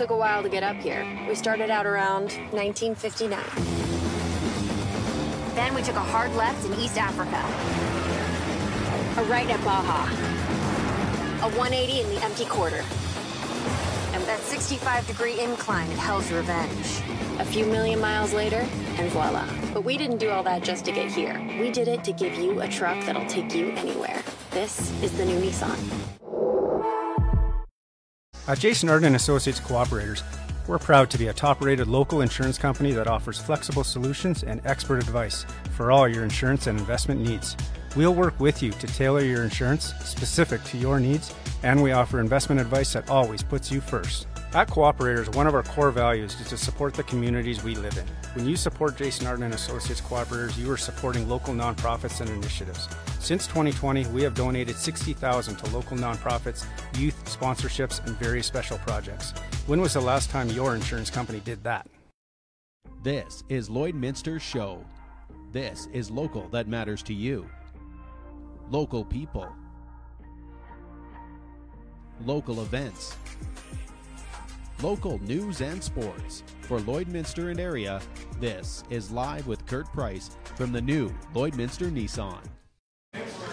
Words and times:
Took 0.00 0.08
a 0.08 0.16
while 0.16 0.42
to 0.42 0.48
get 0.48 0.62
up 0.62 0.76
here. 0.76 1.06
We 1.28 1.34
started 1.34 1.68
out 1.68 1.84
around 1.84 2.32
1959. 2.52 3.38
Then 5.54 5.74
we 5.74 5.82
took 5.82 5.96
a 5.96 6.00
hard 6.00 6.34
left 6.36 6.64
in 6.64 6.72
East 6.80 6.96
Africa. 6.96 7.36
A 9.20 9.24
right 9.24 9.46
at 9.50 9.62
Baja. 9.62 10.06
A 11.46 11.50
180 11.50 12.00
in 12.00 12.08
the 12.14 12.24
empty 12.24 12.46
quarter. 12.46 12.82
And 14.14 14.24
that 14.24 14.40
65 14.40 15.06
degree 15.06 15.38
incline 15.38 15.90
at 15.90 15.98
Hell's 15.98 16.32
Revenge. 16.32 17.02
A 17.38 17.44
few 17.44 17.66
million 17.66 18.00
miles 18.00 18.32
later, 18.32 18.66
and 18.96 19.10
voila. 19.10 19.46
But 19.74 19.84
we 19.84 19.98
didn't 19.98 20.16
do 20.16 20.30
all 20.30 20.42
that 20.44 20.62
just 20.62 20.86
to 20.86 20.92
get 20.92 21.12
here. 21.12 21.38
We 21.60 21.70
did 21.70 21.88
it 21.88 22.04
to 22.04 22.12
give 22.12 22.36
you 22.36 22.62
a 22.62 22.68
truck 22.68 23.04
that'll 23.04 23.28
take 23.28 23.54
you 23.54 23.72
anywhere. 23.72 24.22
This 24.50 24.90
is 25.02 25.12
the 25.18 25.26
new 25.26 25.38
Nissan. 25.38 25.99
At 28.48 28.58
Jason 28.58 28.88
Arden 28.88 29.14
Associates 29.14 29.60
Cooperators, 29.60 30.22
we're 30.66 30.78
proud 30.78 31.10
to 31.10 31.18
be 31.18 31.28
a 31.28 31.32
top 31.32 31.60
rated 31.60 31.86
local 31.86 32.22
insurance 32.22 32.58
company 32.58 32.90
that 32.92 33.06
offers 33.06 33.38
flexible 33.38 33.84
solutions 33.84 34.42
and 34.42 34.60
expert 34.64 34.96
advice 34.96 35.44
for 35.76 35.92
all 35.92 36.08
your 36.08 36.24
insurance 36.24 36.66
and 36.66 36.78
investment 36.78 37.20
needs. 37.20 37.56
We'll 37.96 38.14
work 38.14 38.38
with 38.40 38.62
you 38.62 38.72
to 38.72 38.86
tailor 38.86 39.20
your 39.20 39.44
insurance 39.44 39.92
specific 40.04 40.64
to 40.64 40.78
your 40.78 40.98
needs, 40.98 41.34
and 41.62 41.82
we 41.82 41.92
offer 41.92 42.18
investment 42.18 42.60
advice 42.60 42.92
that 42.94 43.10
always 43.10 43.42
puts 43.42 43.70
you 43.70 43.80
first. 43.80 44.26
At 44.52 44.68
Cooperators, 44.68 45.34
one 45.36 45.46
of 45.46 45.54
our 45.54 45.62
core 45.62 45.90
values 45.90 46.40
is 46.40 46.48
to 46.48 46.56
support 46.56 46.94
the 46.94 47.04
communities 47.04 47.62
we 47.62 47.76
live 47.76 47.96
in. 47.98 48.06
When 48.34 48.48
you 48.48 48.56
support 48.56 48.96
Jason 48.96 49.26
Arden 49.26 49.44
and 49.44 49.54
Associates 49.54 50.00
Cooperators, 50.00 50.56
you 50.56 50.70
are 50.72 50.76
supporting 50.76 51.28
local 51.28 51.54
nonprofits 51.54 52.20
and 52.20 52.30
initiatives. 52.30 52.88
Since 53.20 53.46
2020, 53.48 54.06
we 54.06 54.22
have 54.22 54.34
donated 54.34 54.76
60,000 54.76 55.56
to 55.56 55.70
local 55.76 55.96
nonprofits, 55.98 56.64
youth 56.98 57.22
sponsorships, 57.26 58.04
and 58.06 58.16
various 58.16 58.46
special 58.46 58.78
projects. 58.78 59.32
When 59.66 59.78
was 59.78 59.92
the 59.92 60.00
last 60.00 60.30
time 60.30 60.48
your 60.48 60.74
insurance 60.74 61.10
company 61.10 61.40
did 61.40 61.62
that? 61.62 61.86
This 63.02 63.44
is 63.50 63.68
Lloydminster's 63.68 64.40
show. 64.40 64.82
This 65.52 65.86
is 65.92 66.10
local 66.10 66.48
that 66.48 66.66
matters 66.66 67.02
to 67.04 67.14
you. 67.14 67.46
Local 68.70 69.04
people. 69.04 69.52
Local 72.24 72.62
events. 72.62 73.16
Local 74.82 75.18
news 75.22 75.60
and 75.60 75.84
sports. 75.84 76.42
For 76.62 76.78
Lloydminster 76.80 77.50
and 77.50 77.60
area, 77.60 78.00
this 78.40 78.82
is 78.88 79.10
Live 79.10 79.46
with 79.46 79.66
Kurt 79.66 79.92
Price 79.92 80.30
from 80.56 80.72
the 80.72 80.80
new 80.80 81.10
Lloydminster 81.34 81.92
Nissan. 81.92 82.40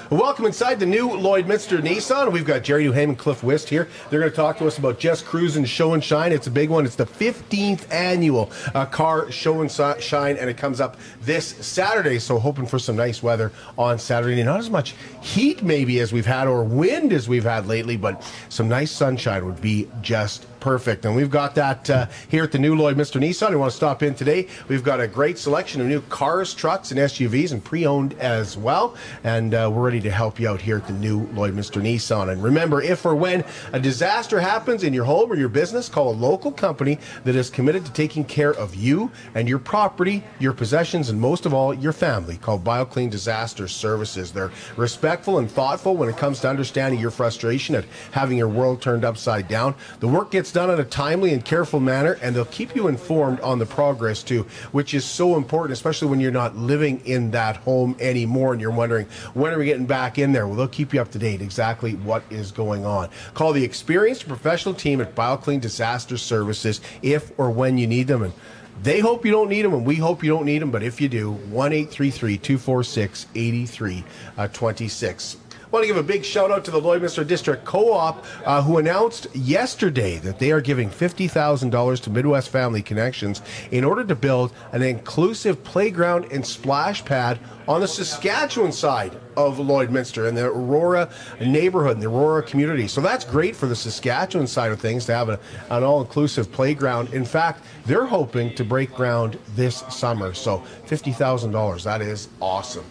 Welcome 0.10 0.46
inside 0.46 0.80
the 0.80 0.86
new 0.86 1.10
Lloydminster 1.10 1.82
Nissan. 1.82 2.32
We've 2.32 2.46
got 2.46 2.64
Gerry 2.64 2.86
Duhaime 2.86 3.10
and 3.10 3.18
Cliff 3.18 3.44
Wist 3.44 3.68
here. 3.68 3.90
They're 4.10 4.22
going 4.22 4.32
to 4.32 4.36
talk 4.36 4.58
to 4.60 4.66
us 4.66 4.78
about 4.78 5.00
Just 5.00 5.26
and 5.34 5.68
Show 5.68 5.94
and 5.94 6.02
Shine. 6.02 6.32
It's 6.32 6.48
a 6.48 6.52
big 6.52 6.70
one. 6.70 6.86
It's 6.86 6.96
the 6.96 7.06
15th 7.06 7.92
annual 7.92 8.50
uh, 8.74 8.86
car 8.86 9.30
show 9.32 9.60
and 9.60 9.70
si- 9.70 10.00
shine, 10.00 10.38
and 10.38 10.50
it 10.50 10.56
comes 10.56 10.80
up 10.80 10.96
this 11.20 11.48
Saturday. 11.48 12.20
So 12.20 12.40
hoping 12.40 12.66
for 12.66 12.80
some 12.80 12.96
nice 12.96 13.22
weather 13.22 13.52
on 13.78 14.00
Saturday. 14.00 14.42
Not 14.44 14.60
as 14.60 14.70
much 14.70 14.96
heat 15.22 15.62
maybe 15.62 16.00
as 16.00 16.14
we've 16.14 16.26
had 16.26 16.48
or 16.48 16.64
wind 16.64 17.12
as 17.12 17.28
we've 17.28 17.44
had 17.44 17.68
lately, 17.68 17.98
but 17.98 18.24
some 18.48 18.70
nice 18.70 18.92
sunshine 18.92 19.46
would 19.46 19.60
be 19.60 19.90
just 20.02 20.48
perfect. 20.68 21.06
And 21.06 21.16
we've 21.16 21.32
got 21.32 21.56
that 21.56 21.90
uh, 21.90 22.08
here 22.28 22.44
at 22.44 22.52
the 22.52 22.60
new 22.60 22.76
Lloydminster 22.76 23.22
Nissan. 23.22 23.52
You 23.52 23.60
want 23.60 23.72
to 23.72 23.78
stop 23.78 24.04
in 24.04 24.14
today? 24.14 24.50
We've 24.68 24.84
got 24.84 25.00
a 25.00 25.08
great 25.08 25.38
selection 25.38 25.80
of 25.80 25.88
new 25.88 26.02
cars, 26.02 26.54
trucks, 26.54 26.92
and 26.92 27.00
SUVs, 27.00 27.54
and 27.54 27.64
pre-owned 27.64 28.16
as 28.20 28.58
well. 28.58 28.98
And 29.24 29.54
uh, 29.54 29.72
we're 29.74 29.86
ready 29.86 30.02
to 30.02 30.12
help 30.12 30.42
you 30.42 30.50
out 30.50 30.60
here 30.60 30.76
at 30.76 30.86
the 30.86 30.92
new 30.92 31.26
Lloydminster 31.28 31.82
Nissan. 31.82 32.34
And 32.34 32.44
remember, 32.44 32.82
if 32.82 33.06
or 33.06 33.16
when 33.16 33.46
a 33.72 33.80
disaster 33.80 34.42
happens 34.42 34.84
in 34.84 34.94
your 34.94 35.06
home 35.06 35.32
or 35.32 35.38
your 35.38 35.48
business, 35.48 35.88
call 35.88 36.10
a 36.10 36.18
local 36.18 36.52
company 36.52 37.00
that 37.24 37.38
is 37.38 37.50
committed 37.50 37.86
to 37.86 37.94
taking 37.94 38.26
care 38.26 38.54
of 38.54 38.76
you 38.76 39.10
and 39.36 39.48
your 39.48 39.60
property, 39.60 40.22
your 40.38 40.52
possessions, 40.52 41.10
and 41.10 41.18
most 41.18 41.46
of 41.46 41.54
all, 41.54 41.74
your 41.74 41.94
family. 41.94 42.36
Call 42.36 42.60
BioClean 42.60 43.10
Disaster 43.10 43.70
Services. 43.70 44.34
They're 44.34 44.52
respectful 44.76 45.38
and 45.38 45.50
thoughtful 45.50 45.96
when 45.96 46.10
it 46.10 46.18
comes 46.18 46.42
to 46.42 46.50
understanding 46.50 47.00
your 47.00 47.12
frustration 47.12 47.74
at 47.74 47.86
having 48.12 48.38
your 48.38 48.50
world 48.50 48.82
turned 48.82 49.06
upside 49.06 49.48
down. 49.48 49.74
The 50.02 50.10
work 50.10 50.32
gets 50.32 50.57
done 50.58 50.72
in 50.72 50.80
a 50.80 50.84
timely 50.84 51.34
and 51.34 51.46
careful 51.46 51.80
manner, 51.80 52.18
and 52.20 52.36
they'll 52.36 52.44
keep 52.46 52.76
you 52.76 52.88
informed 52.88 53.40
on 53.42 53.60
the 53.60 53.66
progress 53.68 54.24
too, 54.24 54.42
which 54.72 54.96
is 54.96 55.06
so 55.06 55.38
important, 55.38 55.72
especially 55.72 56.08
when 56.08 56.20
you're 56.20 56.32
not 56.32 56.56
living 56.56 57.00
in 57.06 57.30
that 57.30 57.58
home 57.58 57.96
anymore 58.00 58.54
and 58.54 58.62
you're 58.62 58.72
wondering, 58.72 59.06
when 59.36 59.54
are 59.54 59.60
we 59.60 59.66
getting 59.66 59.86
back 59.86 60.18
in 60.18 60.32
there? 60.32 60.48
Well, 60.48 60.56
they'll 60.56 60.68
keep 60.68 60.96
you 60.96 61.00
up 61.00 61.12
to 61.12 61.20
date 61.20 61.44
exactly 61.44 61.94
what 61.98 62.24
is 62.32 62.52
going 62.52 62.88
on. 62.88 63.10
Call 63.36 63.54
the 63.54 63.64
experienced 63.64 64.28
professional 64.28 64.74
team 64.74 65.00
at 65.00 65.14
BioClean 65.14 65.62
Disaster 65.62 66.18
Services 66.18 66.82
if 67.04 67.32
or 67.38 67.52
when 67.52 67.78
you 67.78 67.86
need 67.86 68.08
them. 68.08 68.24
And 68.24 68.34
they 68.82 69.00
hope 69.00 69.26
you 69.26 69.32
don't 69.32 69.50
need 69.50 69.62
them, 69.62 69.76
and 69.76 69.86
we 69.86 69.98
hope 69.98 70.24
you 70.24 70.32
don't 70.32 70.46
need 70.46 70.64
them. 70.64 70.72
But 70.72 70.82
if 70.82 71.00
you 71.00 71.08
do, 71.08 71.34
1 71.34 71.72
246 71.72 73.28
8326. 73.36 75.36
Uh, 75.36 75.38
want 75.72 75.84
to 75.84 75.88
give 75.88 75.98
a 75.98 76.04
big 76.04 76.24
shout 76.24 76.52
out 76.52 76.64
to 76.66 76.72
the 76.72 76.80
Lloydminster 76.80 77.28
District 77.28 77.66
Co-op, 77.66 78.26
uh, 78.46 78.62
who 78.62 78.78
announced 78.78 79.28
yesterday 79.36 80.18
that 80.20 80.40
they 80.40 80.52
are 80.52 80.62
giving 80.62 80.90
fifty 80.90 81.28
thousand 81.28 81.72
dollars 81.72 82.00
to 82.02 82.10
Midwest 82.10 82.50
Family 82.50 82.82
Connections 82.82 83.42
in 83.72 83.84
order 83.84 84.04
to 84.06 84.16
build 84.16 84.54
an 84.72 84.82
inclusive 84.82 85.64
playground 85.64 86.32
and 86.32 86.46
splash 86.46 87.04
pad 87.04 87.40
on 87.68 87.82
the 87.82 87.88
Saskatchewan 87.88 88.72
side 88.72 89.18
of 89.36 89.58
Lloydminster 89.58 90.30
and 90.30 90.38
the 90.38 90.46
Aurora 90.46 91.10
neighborhood 91.42 91.94
and 91.94 92.02
the 92.02 92.08
Aurora 92.08 92.42
community. 92.42 92.88
So 92.88 93.02
that's 93.02 93.26
great 93.26 93.56
for 93.56 93.66
the 93.66 93.76
Saskatchewan 93.76 94.48
side 94.48 94.72
of 94.72 94.80
things 94.80 95.06
to 95.08 95.14
have 95.14 95.30
a, 95.30 95.40
an 95.70 95.84
all-inclusive 95.84 96.50
playground. 96.52 97.14
In 97.14 97.26
fact, 97.26 97.66
they're 97.86 98.06
hoping 98.06 98.56
to 98.56 98.64
break 98.64 98.94
ground 98.94 99.38
this 99.56 99.84
summer. 99.90 100.34
So 100.34 100.60
fifty 100.86 101.12
thousand 101.12 101.52
dollars, 101.52 101.84
that 101.84 102.02
is 102.02 102.30
awesome. 102.42 102.86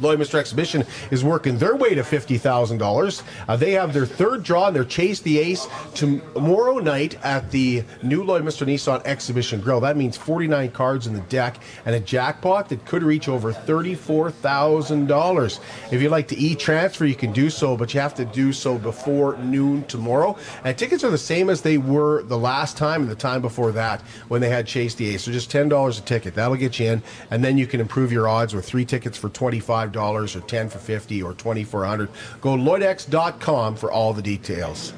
Lloydminster 0.00 0.34
Exhibition 0.34 0.84
is 1.10 1.24
working 1.24 1.58
their 1.58 1.76
way 1.76 1.94
to 1.94 2.02
$50,000. 2.02 3.22
Uh, 3.48 3.56
they 3.56 3.72
have 3.72 3.92
their 3.92 4.06
third 4.06 4.42
draw 4.42 4.68
and 4.68 4.76
their 4.76 4.84
Chase 4.84 5.20
the 5.20 5.38
Ace 5.38 5.66
tomorrow 5.94 6.78
night 6.78 7.18
at 7.24 7.50
the 7.50 7.84
new 8.02 8.24
Lloydminster 8.24 8.66
Nissan 8.66 9.04
Exhibition 9.04 9.60
Grill. 9.60 9.80
That 9.80 9.96
means 9.96 10.16
49 10.16 10.70
cards 10.70 11.06
in 11.06 11.14
the 11.14 11.20
deck 11.22 11.58
and 11.86 11.94
a 11.94 12.00
jackpot 12.00 12.68
that 12.68 12.84
could 12.84 13.02
reach 13.02 13.28
over 13.28 13.52
$34,000. 13.52 15.60
If 15.90 16.02
you'd 16.02 16.10
like 16.10 16.28
to 16.28 16.38
e-transfer, 16.38 17.04
you 17.04 17.14
can 17.14 17.32
do 17.32 17.50
so, 17.50 17.76
but 17.76 17.92
you 17.94 18.00
have 18.00 18.14
to 18.14 18.24
do 18.24 18.52
so 18.52 18.78
before 18.78 19.36
noon 19.38 19.84
tomorrow. 19.84 20.36
And 20.64 20.76
tickets 20.76 21.04
are 21.04 21.10
the 21.10 21.18
same 21.18 21.50
as 21.50 21.62
they 21.62 21.78
were 21.78 22.22
the 22.22 22.38
last 22.38 22.76
time 22.76 23.02
and 23.02 23.10
the 23.10 23.16
time 23.16 23.42
before 23.42 23.72
that 23.72 24.00
when 24.28 24.40
they 24.40 24.48
had 24.48 24.66
Chase 24.66 24.94
the 24.94 25.14
Ace. 25.14 25.24
So 25.24 25.32
just 25.32 25.50
$10 25.50 25.98
a 25.98 26.02
ticket. 26.02 26.34
That'll 26.34 26.56
get 26.56 26.78
you 26.78 26.92
in, 26.92 27.02
and 27.30 27.44
then 27.44 27.58
you 27.58 27.66
can 27.66 27.80
improve 27.80 28.12
your 28.12 28.28
odds 28.28 28.54
with 28.54 28.64
three 28.64 28.84
tickets 28.84 29.18
for 29.18 29.28
25 29.28 29.81
dollars 29.90 30.36
or 30.36 30.40
10 30.40 30.68
for 30.68 30.78
50 30.78 31.22
or 31.22 31.34
20 31.34 31.64
for 31.64 31.80
100 31.80 32.08
go 32.40 32.50
lloydx.com 32.50 33.74
for 33.74 33.90
all 33.90 34.12
the 34.12 34.22
details 34.22 34.92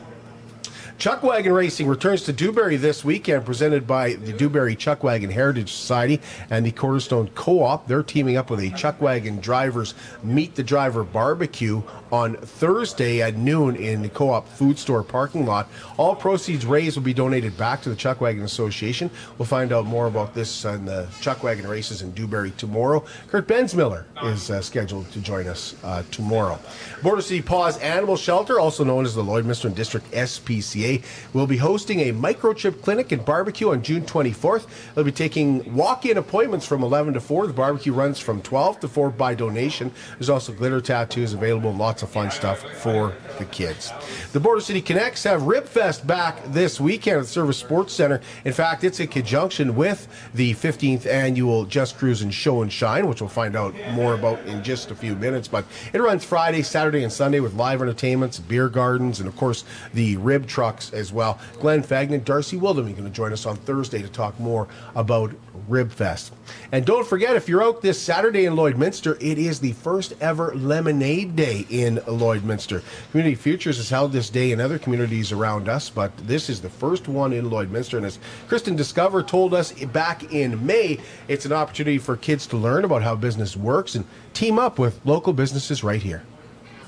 Chuckwagon 0.99 1.55
Racing 1.55 1.89
returns 1.89 2.23
to 2.23 2.33
Dewberry 2.33 2.77
this 2.77 3.05
weekend, 3.05 3.45
presented 3.45 3.85
by 3.85 4.15
the 4.15 4.33
Dewberry 4.33 4.77
Chuckwagon 4.77 5.31
Heritage 5.31 5.73
Society 5.73 6.21
and 6.51 6.65
the 6.65 6.71
Cornerstone 6.71 7.29
Co-op. 7.35 7.89
They're 7.89 8.05
teaming 8.05 8.37
up 8.37 8.49
with 8.49 8.61
a 8.61 8.71
Chuckwagon 8.71 9.41
Drivers 9.41 9.95
Meet 10.23 10.55
the 10.55 10.63
Driver 10.63 11.03
Barbecue 11.03 11.83
on 12.15 12.37
Thursday 12.37 13.23
at 13.23 13.37
noon 13.37 13.75
in 13.75 14.01
the 14.01 14.09
Co-op 14.09 14.47
Food 14.47 14.79
Store 14.79 15.03
parking 15.03 15.45
lot. 15.47 15.69
All 15.97 16.15
proceeds 16.15 16.65
raised 16.65 16.97
will 16.97 17.03
be 17.03 17.13
donated 17.13 17.57
back 17.57 17.83
to 17.83 17.89
the 17.89 17.97
Chuckwagon 17.97 18.45
Association. 18.45 19.11
We'll 19.37 19.47
find 19.47 19.73
out 19.73 19.85
more 19.85 20.07
about 20.07 20.33
this 20.33 20.65
on 20.65 20.85
the 20.85 21.09
Chuckwagon 21.21 21.69
races 21.69 22.03
in 22.03 22.13
Dewberry 22.13 22.53
tomorrow. 22.53 23.05
Kurt 23.27 23.49
Bensmiller 23.49 24.05
is 24.23 24.49
uh, 24.49 24.63
scheduled 24.63 25.11
to 25.11 25.19
join 25.19 25.49
us 25.49 25.75
uh, 25.83 26.05
tomorrow. 26.13 26.61
Border 27.03 27.21
City 27.21 27.43
Paws 27.43 27.79
Animal 27.79 28.17
Shelter, 28.17 28.61
also 28.61 28.85
known 28.85 29.05
as 29.05 29.17
the 29.17 29.25
Lloydminster 29.25 29.75
District 29.75 30.09
SPCA, 30.13 31.03
will 31.33 31.49
be 31.49 31.57
hosting 31.57 31.99
a 31.99 32.13
microchip 32.13 32.81
clinic 32.81 33.11
and 33.11 33.25
barbecue 33.25 33.73
on 33.73 33.83
June 33.83 34.03
24th. 34.03 34.69
They'll 34.95 35.03
be 35.03 35.11
taking 35.11 35.75
walk-in 35.75 36.17
appointments 36.17 36.65
from 36.65 36.85
11 36.85 37.15
to 37.15 37.21
4. 37.21 37.49
The 37.49 37.53
barbecue 37.53 37.93
runs 37.93 38.21
from 38.21 38.41
12 38.41 38.79
to 38.81 38.89
4 38.89 39.11
by 39.11 39.35
donation. 39.35 39.91
There's 40.13 40.31
also 40.31 40.53
glitter 40.53 40.81
tattoos 40.81 41.33
available 41.33 41.71
and 41.71 41.79
lots 41.81 42.04
of 42.05 42.11
fun 42.11 42.31
stuff 42.31 42.61
for 42.81 43.13
the 43.39 43.45
kids. 43.47 43.93
The 44.33 44.41
Border 44.41 44.61
City 44.61 44.81
Connects 44.81 45.25
have 45.25 45.43
Ribfest 45.43 46.07
back 46.07 46.41
this 46.47 46.81
weekend 46.81 47.19
at 47.19 47.23
the 47.23 47.29
Service 47.29 47.59
Sports 47.59 47.93
Center. 47.93 48.21
In 48.45 48.53
fact, 48.53 48.85
it's 48.85 49.01
in 49.01 49.09
conjunction 49.09 49.75
with 49.75 50.07
the 50.35 50.55
15th 50.55 51.07
annual 51.07 51.65
Just 51.65 51.99
Kruzin 51.99 52.31
Show 52.33 52.63
and 52.63 52.73
Shine, 52.73 53.09
which 53.09 53.21
we'll 53.21 53.29
find 53.29 53.57
out 53.57 53.75
more 53.93 54.15
about 54.15 54.39
in 54.47 54.63
just 54.63 54.91
a 54.91 54.95
few 54.95 55.17
minutes. 55.17 55.49
But 55.49 55.65
it 55.93 56.01
runs 56.01 56.25
Friday, 56.25 56.63
Saturday, 56.63 57.03
and 57.03 57.13
Sunday 57.13 57.41
with 57.41 57.55
live 57.55 57.83
entertainments, 57.83 58.39
beer 58.39 58.69
gardens, 58.69 59.19
and 59.19 59.29
of 59.29 59.37
course 59.37 59.65
the 59.93 60.17
Rib 60.19 60.47
trucks 60.47 60.93
as 60.93 61.13
well. 61.13 61.39
Glenn 61.59 61.83
Fagnan, 61.83 62.25
Darcy 62.25 62.57
Wildem, 62.57 62.85
going 62.95 63.05
to 63.05 63.11
join 63.11 63.33
us 63.33 63.47
on 63.47 63.57
Thursday 63.57 64.03
to 64.03 64.09
talk 64.09 64.39
more 64.39 64.69
about 64.95 65.33
Ribfest. 65.69 66.31
And 66.73 66.85
don't 66.85 67.07
forget, 67.07 67.37
if 67.37 67.49
you're 67.49 67.63
out 67.63 67.81
this 67.81 68.01
Saturday 68.01 68.45
in 68.45 68.55
Lloydminster, 68.55 69.17
it 69.21 69.39
is 69.39 69.61
the 69.61 69.73
first 69.73 70.15
ever 70.21 70.55
Lemonade 70.55 71.37
Day 71.37 71.67
in 71.71 71.94
Lloydminster. 71.99 72.83
Community 73.11 73.35
Futures 73.35 73.77
has 73.79 73.89
held 73.91 74.13
this 74.13 74.31
day 74.31 74.53
in 74.53 74.61
other 74.61 74.79
communities 74.79 75.33
around 75.33 75.69
us, 75.69 75.91
but 75.91 76.17
this 76.27 76.49
is 76.51 76.61
the 76.61 76.69
first 76.71 77.09
one 77.09 77.33
in 77.33 77.51
Lloydminster. 77.51 77.97
And 77.97 78.07
as 78.07 78.19
Kristen 78.49 78.77
Discover 78.77 79.23
told 79.25 79.55
us 79.55 79.73
back 79.87 80.33
in 80.33 80.65
May, 80.65 80.99
it's 81.29 81.45
an 81.47 81.53
opportunity 81.53 81.99
for 81.99 82.17
kids 82.17 82.47
to 82.49 82.57
learn 82.57 82.85
about 82.85 83.03
how 83.03 83.15
business 83.17 83.57
works 83.57 83.95
and 83.95 84.05
team 84.33 84.59
up 84.59 84.79
with 84.79 85.01
local 85.05 85.33
businesses 85.33 85.83
right 85.85 86.03
here. 86.03 86.23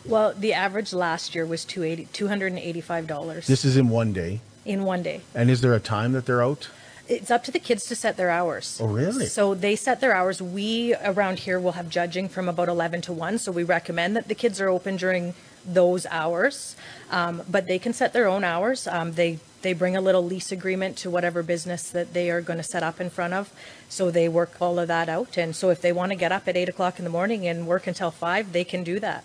Well, 0.04 0.32
the 0.34 0.52
average 0.54 0.92
last 0.92 1.34
year 1.34 1.44
was 1.44 1.64
$285 1.64 3.46
This 3.46 3.64
is 3.64 3.76
in 3.76 3.88
one 3.88 4.12
day. 4.12 4.40
in 4.64 4.84
one 4.84 5.02
day. 5.02 5.20
And 5.34 5.50
is 5.50 5.60
there 5.60 5.74
a 5.74 5.80
time 5.80 6.12
that 6.12 6.26
they're 6.26 6.42
out? 6.42 6.68
It's 7.08 7.30
up 7.30 7.44
to 7.44 7.50
the 7.50 7.58
kids 7.58 7.86
to 7.86 7.94
set 7.94 8.16
their 8.16 8.30
hours. 8.30 8.80
Oh, 8.82 8.88
really? 8.88 9.26
So 9.26 9.54
they 9.54 9.76
set 9.76 10.00
their 10.00 10.14
hours. 10.14 10.42
We 10.42 10.94
around 11.04 11.40
here 11.40 11.60
will 11.60 11.72
have 11.72 11.88
judging 11.88 12.28
from 12.28 12.48
about 12.48 12.68
11 12.68 13.02
to 13.02 13.12
1. 13.12 13.38
So 13.38 13.52
we 13.52 13.62
recommend 13.62 14.16
that 14.16 14.28
the 14.28 14.34
kids 14.34 14.60
are 14.60 14.68
open 14.68 14.96
during 14.96 15.34
those 15.64 16.06
hours. 16.06 16.76
Um, 17.10 17.42
but 17.48 17.66
they 17.66 17.78
can 17.78 17.92
set 17.92 18.12
their 18.12 18.26
own 18.26 18.44
hours. 18.44 18.86
Um, 18.86 19.12
they 19.12 19.38
they 19.62 19.72
bring 19.72 19.96
a 19.96 20.00
little 20.00 20.24
lease 20.24 20.52
agreement 20.52 20.96
to 20.98 21.10
whatever 21.10 21.42
business 21.42 21.90
that 21.90 22.12
they 22.12 22.30
are 22.30 22.40
going 22.40 22.58
to 22.58 22.62
set 22.62 22.84
up 22.84 23.00
in 23.00 23.10
front 23.10 23.34
of. 23.34 23.52
So 23.88 24.12
they 24.12 24.28
work 24.28 24.52
all 24.60 24.78
of 24.78 24.86
that 24.88 25.08
out. 25.08 25.36
And 25.36 25.56
so 25.56 25.70
if 25.70 25.80
they 25.80 25.92
want 25.92 26.12
to 26.12 26.16
get 26.16 26.30
up 26.30 26.46
at 26.46 26.56
8 26.56 26.68
o'clock 26.68 26.98
in 26.98 27.04
the 27.04 27.10
morning 27.10 27.48
and 27.48 27.66
work 27.66 27.88
until 27.88 28.12
5, 28.12 28.52
they 28.52 28.62
can 28.62 28.84
do 28.84 29.00
that. 29.00 29.24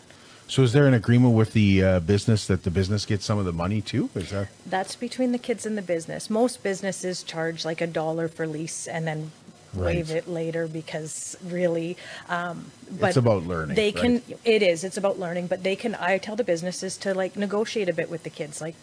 So 0.51 0.63
is 0.63 0.73
there 0.73 0.85
an 0.85 0.93
agreement 0.93 1.33
with 1.33 1.53
the 1.53 1.81
uh, 1.81 1.99
business 2.01 2.45
that 2.47 2.63
the 2.63 2.71
business 2.71 3.05
gets 3.05 3.23
some 3.23 3.39
of 3.39 3.45
the 3.45 3.53
money 3.53 3.79
too? 3.79 4.09
Is 4.15 4.31
that 4.31 4.49
That's 4.65 4.97
between 4.97 5.31
the 5.31 5.37
kids 5.37 5.65
and 5.65 5.77
the 5.77 5.81
business. 5.81 6.29
Most 6.29 6.61
businesses 6.61 7.23
charge 7.23 7.63
like 7.63 7.79
a 7.79 7.87
dollar 7.87 8.27
for 8.27 8.45
lease 8.45 8.85
and 8.85 9.07
then 9.07 9.31
waive 9.73 10.11
it 10.11 10.27
later 10.27 10.67
because 10.67 11.37
really, 11.45 11.95
um, 12.27 12.69
but 12.99 13.07
It's 13.07 13.15
about 13.15 13.45
learning, 13.47 13.77
They 13.77 13.93
can. 13.93 14.15
right? 14.15 14.39
It 14.43 14.61
is. 14.61 14.83
It's 14.83 14.97
about 14.97 15.17
learning, 15.17 15.47
but 15.47 15.63
they 15.63 15.77
can. 15.77 15.95
I 15.95 16.17
tell 16.17 16.35
the 16.35 16.43
businesses 16.43 16.97
to 16.97 17.13
like 17.13 17.37
negotiate 17.37 17.87
a 17.87 17.93
bit 17.93 18.09
with 18.09 18.23
the 18.23 18.29
kids. 18.29 18.59
Like, 18.59 18.75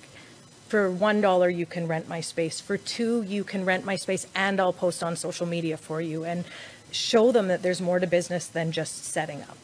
for 0.68 0.90
one 0.90 1.20
dollar 1.20 1.50
you 1.50 1.66
can 1.66 1.86
rent 1.86 2.08
my 2.08 2.22
space. 2.22 2.62
For 2.62 2.78
two 2.78 3.20
you 3.20 3.44
can 3.44 3.66
rent 3.66 3.84
my 3.84 3.96
space, 3.96 4.26
and 4.34 4.58
I'll 4.58 4.72
post 4.72 5.02
on 5.02 5.16
social 5.16 5.44
media 5.44 5.76
for 5.76 6.00
you 6.00 6.24
and 6.24 6.46
show 6.90 7.30
them 7.30 7.48
that 7.48 7.60
there's 7.60 7.82
more 7.82 7.98
to 7.98 8.06
business 8.06 8.46
than 8.46 8.72
just 8.72 9.04
setting 9.04 9.42
up. 9.42 9.58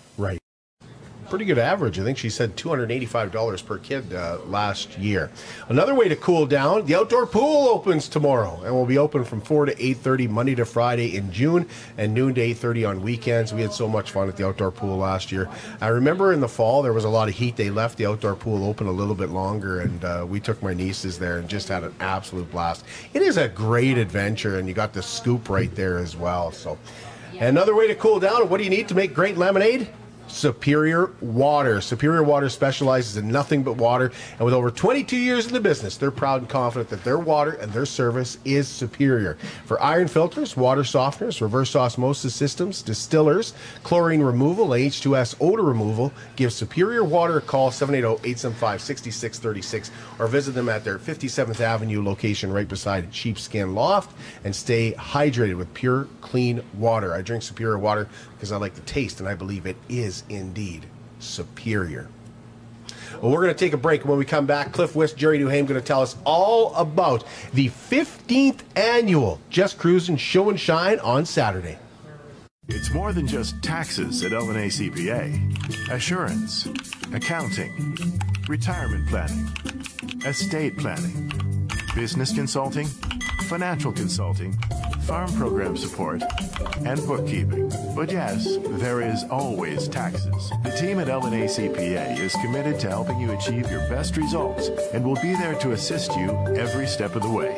Pretty 1.34 1.46
good 1.46 1.58
average. 1.58 1.98
I 1.98 2.04
think 2.04 2.16
she 2.16 2.30
said 2.30 2.56
two 2.56 2.68
hundred 2.68 2.92
eighty-five 2.92 3.32
dollars 3.32 3.60
per 3.60 3.78
kid 3.78 4.14
uh, 4.14 4.38
last 4.46 4.96
year. 4.96 5.32
Another 5.68 5.92
way 5.92 6.08
to 6.08 6.14
cool 6.14 6.46
down: 6.46 6.86
the 6.86 6.94
outdoor 6.94 7.26
pool 7.26 7.66
opens 7.70 8.08
tomorrow 8.08 8.62
and 8.64 8.72
will 8.72 8.86
be 8.86 8.98
open 8.98 9.24
from 9.24 9.40
four 9.40 9.66
to 9.66 9.84
eight 9.84 9.96
thirty 9.96 10.28
Monday 10.28 10.54
to 10.54 10.64
Friday 10.64 11.16
in 11.16 11.32
June, 11.32 11.68
and 11.98 12.14
noon 12.14 12.36
to 12.36 12.40
eight 12.40 12.58
thirty 12.58 12.84
on 12.84 13.02
weekends. 13.02 13.52
We 13.52 13.62
had 13.62 13.72
so 13.72 13.88
much 13.88 14.12
fun 14.12 14.28
at 14.28 14.36
the 14.36 14.46
outdoor 14.46 14.70
pool 14.70 14.96
last 14.98 15.32
year. 15.32 15.48
I 15.80 15.88
remember 15.88 16.32
in 16.32 16.38
the 16.38 16.46
fall 16.46 16.82
there 16.82 16.92
was 16.92 17.02
a 17.02 17.08
lot 17.08 17.26
of 17.26 17.34
heat. 17.34 17.56
They 17.56 17.68
left 17.68 17.98
the 17.98 18.06
outdoor 18.06 18.36
pool 18.36 18.64
open 18.64 18.86
a 18.86 18.92
little 18.92 19.16
bit 19.16 19.30
longer, 19.30 19.80
and 19.80 20.04
uh, 20.04 20.24
we 20.28 20.38
took 20.38 20.62
my 20.62 20.72
nieces 20.72 21.18
there 21.18 21.38
and 21.38 21.48
just 21.48 21.66
had 21.66 21.82
an 21.82 21.96
absolute 21.98 22.48
blast. 22.52 22.84
It 23.12 23.22
is 23.22 23.38
a 23.38 23.48
great 23.48 23.98
adventure, 23.98 24.60
and 24.60 24.68
you 24.68 24.72
got 24.72 24.92
the 24.92 25.02
scoop 25.02 25.48
right 25.48 25.74
there 25.74 25.98
as 25.98 26.14
well. 26.14 26.52
So. 26.52 26.78
Another 27.40 27.74
way 27.74 27.88
to 27.88 27.96
cool 27.96 28.20
down. 28.20 28.48
What 28.48 28.58
do 28.58 28.62
you 28.62 28.70
need 28.70 28.86
to 28.86 28.94
make 28.94 29.12
great 29.12 29.36
lemonade? 29.36 29.88
Superior 30.28 31.10
Water. 31.20 31.80
Superior 31.80 32.22
Water 32.22 32.48
specializes 32.48 33.16
in 33.16 33.28
nothing 33.28 33.62
but 33.62 33.76
water, 33.76 34.12
and 34.32 34.40
with 34.40 34.54
over 34.54 34.70
22 34.70 35.16
years 35.16 35.46
in 35.46 35.52
the 35.52 35.60
business, 35.60 35.96
they're 35.96 36.10
proud 36.10 36.40
and 36.40 36.48
confident 36.48 36.88
that 36.90 37.04
their 37.04 37.18
water 37.18 37.52
and 37.52 37.72
their 37.72 37.86
service 37.86 38.38
is 38.44 38.68
superior. 38.68 39.36
For 39.64 39.80
iron 39.82 40.08
filters, 40.08 40.56
water 40.56 40.82
softeners, 40.82 41.40
reverse 41.40 41.76
osmosis 41.76 42.34
systems, 42.34 42.82
distillers, 42.82 43.54
chlorine 43.82 44.22
removal, 44.22 44.68
H2S 44.68 45.36
odor 45.40 45.62
removal, 45.62 46.12
give 46.36 46.52
Superior 46.52 47.04
Water 47.04 47.38
a 47.38 47.40
call 47.40 47.70
780-875-6636 47.70 49.90
or 50.18 50.26
visit 50.26 50.52
them 50.52 50.68
at 50.68 50.84
their 50.84 50.98
57th 50.98 51.60
Avenue 51.60 52.02
location 52.02 52.52
right 52.52 52.68
beside 52.68 53.14
Sheepskin 53.14 53.74
Loft 53.74 54.14
and 54.44 54.54
stay 54.54 54.92
hydrated 54.92 55.56
with 55.56 55.72
pure, 55.74 56.06
clean 56.20 56.62
water. 56.74 57.14
I 57.14 57.22
drink 57.22 57.42
Superior 57.42 57.78
Water 57.78 58.08
because 58.34 58.52
I 58.52 58.56
like 58.56 58.74
the 58.74 58.80
taste 58.82 59.20
and 59.20 59.28
I 59.28 59.34
believe 59.34 59.66
it 59.66 59.76
is 59.88 60.13
indeed 60.28 60.86
superior. 61.18 62.08
Well, 63.20 63.32
we're 63.32 63.42
going 63.42 63.54
to 63.54 63.58
take 63.58 63.72
a 63.72 63.78
break. 63.78 64.04
When 64.04 64.18
we 64.18 64.24
come 64.24 64.46
back, 64.46 64.72
Cliff 64.72 64.94
Wist, 64.94 65.16
Gerry 65.16 65.38
Duhaime 65.38 65.66
going 65.66 65.80
to 65.80 65.86
tell 65.86 66.02
us 66.02 66.16
all 66.24 66.74
about 66.74 67.24
the 67.52 67.68
15th 67.68 68.60
annual 68.76 69.40
Just 69.50 69.78
Kruzin 69.78 70.18
Show 70.18 70.50
and 70.50 70.58
Shine 70.58 70.98
on 71.00 71.24
Saturday. 71.24 71.78
It's 72.68 72.90
more 72.92 73.12
than 73.12 73.26
just 73.26 73.62
taxes 73.62 74.24
at 74.24 74.32
LNA 74.32 74.90
CPA. 74.90 75.90
Assurance, 75.90 76.66
accounting, 77.12 77.96
retirement 78.48 79.06
planning, 79.08 79.52
estate 80.24 80.76
planning, 80.78 81.30
business 81.94 82.32
consulting, 82.34 82.86
financial 83.48 83.92
consulting, 83.92 84.52
farm 85.02 85.32
program 85.34 85.76
support, 85.76 86.22
and 86.84 87.00
bookkeeping. 87.06 87.70
But 87.94 88.10
yes, 88.10 88.58
there 88.62 89.00
is 89.00 89.24
always 89.30 89.86
taxes. 89.88 90.50
The 90.64 90.70
team 90.70 90.98
at 90.98 91.08
LNA 91.08 91.44
CPA 91.44 92.18
is 92.18 92.34
committed 92.36 92.80
to 92.80 92.88
helping 92.88 93.20
you 93.20 93.32
achieve 93.32 93.70
your 93.70 93.88
best 93.88 94.16
results 94.16 94.68
and 94.92 95.04
will 95.04 95.20
be 95.22 95.34
there 95.34 95.54
to 95.60 95.72
assist 95.72 96.16
you 96.16 96.30
every 96.56 96.86
step 96.86 97.14
of 97.14 97.22
the 97.22 97.30
way. 97.30 97.54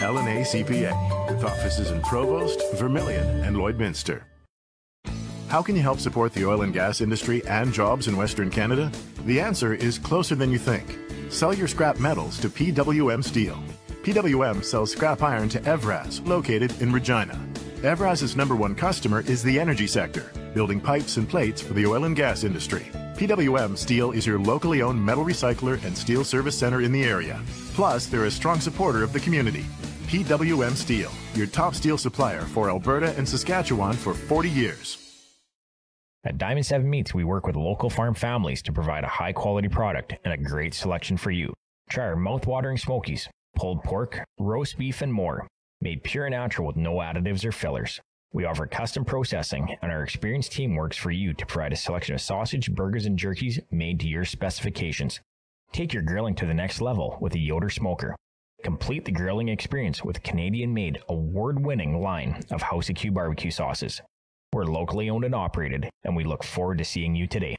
LNA 0.00 0.42
CPA, 0.42 1.30
with 1.30 1.44
offices 1.44 1.90
in 1.90 2.00
Provost, 2.02 2.62
Vermilion, 2.74 3.44
and 3.44 3.56
Lloydminster. 3.56 4.22
How 5.48 5.62
can 5.62 5.76
you 5.76 5.82
help 5.82 6.00
support 6.00 6.32
the 6.32 6.44
oil 6.44 6.62
and 6.62 6.72
gas 6.72 7.00
industry 7.00 7.44
and 7.46 7.72
jobs 7.72 8.08
in 8.08 8.16
Western 8.16 8.50
Canada? 8.50 8.90
The 9.26 9.40
answer 9.40 9.74
is 9.74 9.98
closer 9.98 10.34
than 10.34 10.50
you 10.50 10.58
think. 10.58 10.98
Sell 11.30 11.54
your 11.54 11.68
scrap 11.68 11.98
metals 11.98 12.38
to 12.40 12.48
PWM 12.48 13.22
Steel. 13.22 13.62
PWM 14.06 14.62
sells 14.62 14.92
scrap 14.92 15.20
iron 15.20 15.48
to 15.48 15.58
Evraz, 15.62 16.24
located 16.24 16.80
in 16.80 16.92
Regina. 16.92 17.34
Evraz's 17.82 18.36
number 18.36 18.54
one 18.54 18.72
customer 18.72 19.22
is 19.22 19.42
the 19.42 19.58
energy 19.58 19.88
sector, 19.88 20.30
building 20.54 20.80
pipes 20.80 21.16
and 21.16 21.28
plates 21.28 21.60
for 21.60 21.72
the 21.72 21.84
oil 21.84 22.04
and 22.04 22.14
gas 22.14 22.44
industry. 22.44 22.86
PWM 23.16 23.76
Steel 23.76 24.12
is 24.12 24.24
your 24.24 24.38
locally 24.38 24.80
owned 24.80 25.04
metal 25.04 25.24
recycler 25.24 25.82
and 25.84 25.98
steel 25.98 26.22
service 26.22 26.56
center 26.56 26.82
in 26.82 26.92
the 26.92 27.02
area. 27.02 27.42
Plus, 27.74 28.06
they're 28.06 28.26
a 28.26 28.30
strong 28.30 28.60
supporter 28.60 29.02
of 29.02 29.12
the 29.12 29.18
community. 29.18 29.64
PWM 30.06 30.76
Steel, 30.76 31.10
your 31.34 31.48
top 31.48 31.74
steel 31.74 31.98
supplier 31.98 32.42
for 32.42 32.70
Alberta 32.70 33.12
and 33.16 33.28
Saskatchewan 33.28 33.94
for 33.94 34.14
40 34.14 34.48
years. 34.48 35.24
At 36.22 36.38
Diamond 36.38 36.64
7 36.66 36.88
Meats, 36.88 37.12
we 37.12 37.24
work 37.24 37.44
with 37.44 37.56
local 37.56 37.90
farm 37.90 38.14
families 38.14 38.62
to 38.62 38.72
provide 38.72 39.02
a 39.02 39.08
high 39.08 39.32
quality 39.32 39.66
product 39.66 40.14
and 40.24 40.32
a 40.32 40.36
great 40.36 40.74
selection 40.74 41.16
for 41.16 41.32
you. 41.32 41.52
Try 41.90 42.04
our 42.04 42.14
mouth-watering 42.16 42.78
smokies, 42.78 43.28
pulled 43.56 43.82
pork, 43.82 44.24
roast 44.38 44.78
beef, 44.78 45.02
and 45.02 45.12
more, 45.12 45.48
made 45.80 46.04
pure 46.04 46.26
and 46.26 46.32
natural 46.34 46.68
with 46.68 46.76
no 46.76 46.96
additives 46.96 47.44
or 47.44 47.50
fillers. 47.50 48.00
We 48.32 48.44
offer 48.44 48.66
custom 48.66 49.04
processing, 49.04 49.76
and 49.82 49.90
our 49.90 50.02
experienced 50.02 50.52
team 50.52 50.76
works 50.76 50.96
for 50.96 51.10
you 51.10 51.32
to 51.32 51.46
provide 51.46 51.72
a 51.72 51.76
selection 51.76 52.14
of 52.14 52.20
sausage, 52.20 52.72
burgers, 52.72 53.06
and 53.06 53.18
jerkies 53.18 53.60
made 53.70 53.98
to 54.00 54.08
your 54.08 54.24
specifications. 54.24 55.20
Take 55.72 55.92
your 55.92 56.02
grilling 56.02 56.34
to 56.36 56.46
the 56.46 56.54
next 56.54 56.80
level 56.80 57.16
with 57.20 57.34
a 57.34 57.38
Yoder 57.38 57.70
smoker. 57.70 58.14
Complete 58.62 59.04
the 59.04 59.12
grilling 59.12 59.48
experience 59.48 60.04
with 60.04 60.22
Canadian 60.22 60.74
made, 60.74 60.98
award 61.08 61.64
winning 61.64 62.00
line 62.00 62.42
of 62.50 62.62
House 62.62 62.88
of 62.88 62.96
Q 62.96 63.10
barbecue 63.10 63.50
sauces. 63.50 64.00
We're 64.52 64.64
locally 64.64 65.10
owned 65.10 65.24
and 65.24 65.34
operated, 65.34 65.88
and 66.04 66.16
we 66.16 66.24
look 66.24 66.44
forward 66.44 66.78
to 66.78 66.84
seeing 66.84 67.14
you 67.14 67.26
today. 67.26 67.56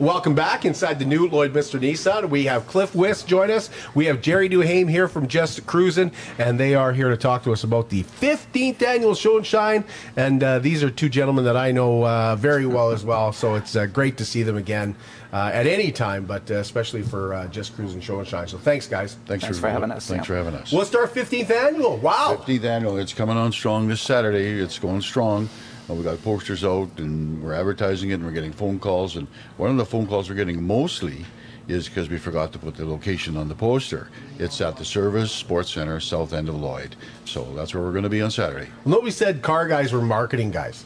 Welcome 0.00 0.36
back 0.36 0.64
inside 0.64 1.00
the 1.00 1.04
new 1.04 1.28
Lloydminster 1.28 1.80
Nissan. 1.80 2.30
We 2.30 2.44
have 2.44 2.68
Cliff 2.68 2.94
Wist 2.94 3.26
join 3.26 3.50
us. 3.50 3.68
We 3.96 4.06
have 4.06 4.20
Gerry 4.20 4.48
Duhaime 4.48 4.88
here 4.88 5.08
from 5.08 5.26
Just 5.26 5.66
Kruzin, 5.66 6.12
and 6.38 6.60
they 6.60 6.76
are 6.76 6.92
here 6.92 7.08
to 7.08 7.16
talk 7.16 7.42
to 7.42 7.52
us 7.52 7.64
about 7.64 7.88
the 7.88 8.04
15th 8.04 8.80
annual 8.80 9.16
Show 9.16 9.38
and 9.38 9.44
Shine. 9.44 9.82
And 10.14 10.40
uh, 10.44 10.60
these 10.60 10.84
are 10.84 10.90
two 10.90 11.08
gentlemen 11.08 11.44
that 11.46 11.56
I 11.56 11.72
know 11.72 12.06
uh, 12.06 12.36
very 12.36 12.64
well 12.64 12.92
as 12.92 13.04
well, 13.04 13.32
so 13.32 13.56
it's 13.56 13.74
uh, 13.74 13.86
great 13.86 14.16
to 14.18 14.24
see 14.24 14.44
them 14.44 14.56
again 14.56 14.94
uh, 15.32 15.50
at 15.52 15.66
any 15.66 15.90
time, 15.90 16.26
but 16.26 16.48
uh, 16.48 16.58
especially 16.58 17.02
for 17.02 17.34
uh, 17.34 17.48
Just 17.48 17.76
Kruzin 17.76 18.00
Show 18.00 18.20
and 18.20 18.28
Shine. 18.28 18.46
So 18.46 18.56
thanks, 18.56 18.86
guys. 18.86 19.16
Thanks, 19.26 19.42
Thanks 19.42 19.58
for 19.58 19.68
having 19.68 19.90
us, 19.90 20.06
Thanks 20.06 20.22
yeah. 20.22 20.26
for 20.26 20.36
having 20.36 20.54
us. 20.54 20.70
What's 20.70 20.94
our 20.94 21.08
15th 21.08 21.50
annual? 21.50 21.96
Wow. 21.96 22.40
15th 22.46 22.62
annual. 22.62 22.98
It's 22.98 23.12
coming 23.12 23.36
on 23.36 23.50
strong 23.50 23.88
this 23.88 24.00
Saturday. 24.00 24.60
It's 24.60 24.78
going 24.78 25.00
strong. 25.00 25.48
We 25.88 26.02
got 26.04 26.22
posters 26.22 26.64
out 26.64 26.90
and 26.98 27.42
we're 27.42 27.54
advertising 27.54 28.10
it 28.10 28.14
and 28.14 28.24
we're 28.26 28.32
getting 28.32 28.52
phone 28.52 28.78
calls. 28.78 29.16
And 29.16 29.26
one 29.56 29.70
of 29.70 29.76
the 29.78 29.86
phone 29.86 30.06
calls 30.06 30.28
we're 30.28 30.36
getting 30.36 30.62
mostly 30.62 31.24
is 31.66 31.88
because 31.88 32.08
we 32.10 32.18
forgot 32.18 32.52
to 32.52 32.58
put 32.58 32.74
the 32.76 32.84
location 32.84 33.36
on 33.36 33.48
the 33.48 33.54
poster. 33.54 34.08
It's 34.38 34.60
at 34.60 34.76
the 34.76 34.84
Service 34.84 35.32
Sports 35.32 35.72
Center, 35.72 35.98
south 36.00 36.32
end 36.34 36.48
of 36.48 36.56
Lloyd. 36.56 36.94
So 37.24 37.44
that's 37.54 37.74
where 37.74 37.82
we're 37.82 37.92
going 37.92 38.04
to 38.04 38.10
be 38.10 38.20
on 38.22 38.30
Saturday. 38.30 38.68
Nobody 38.84 39.10
said 39.10 39.40
car 39.42 39.66
guys 39.66 39.92
were 39.92 40.02
marketing 40.02 40.50
guys. 40.50 40.84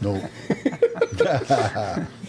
No, 0.00 0.14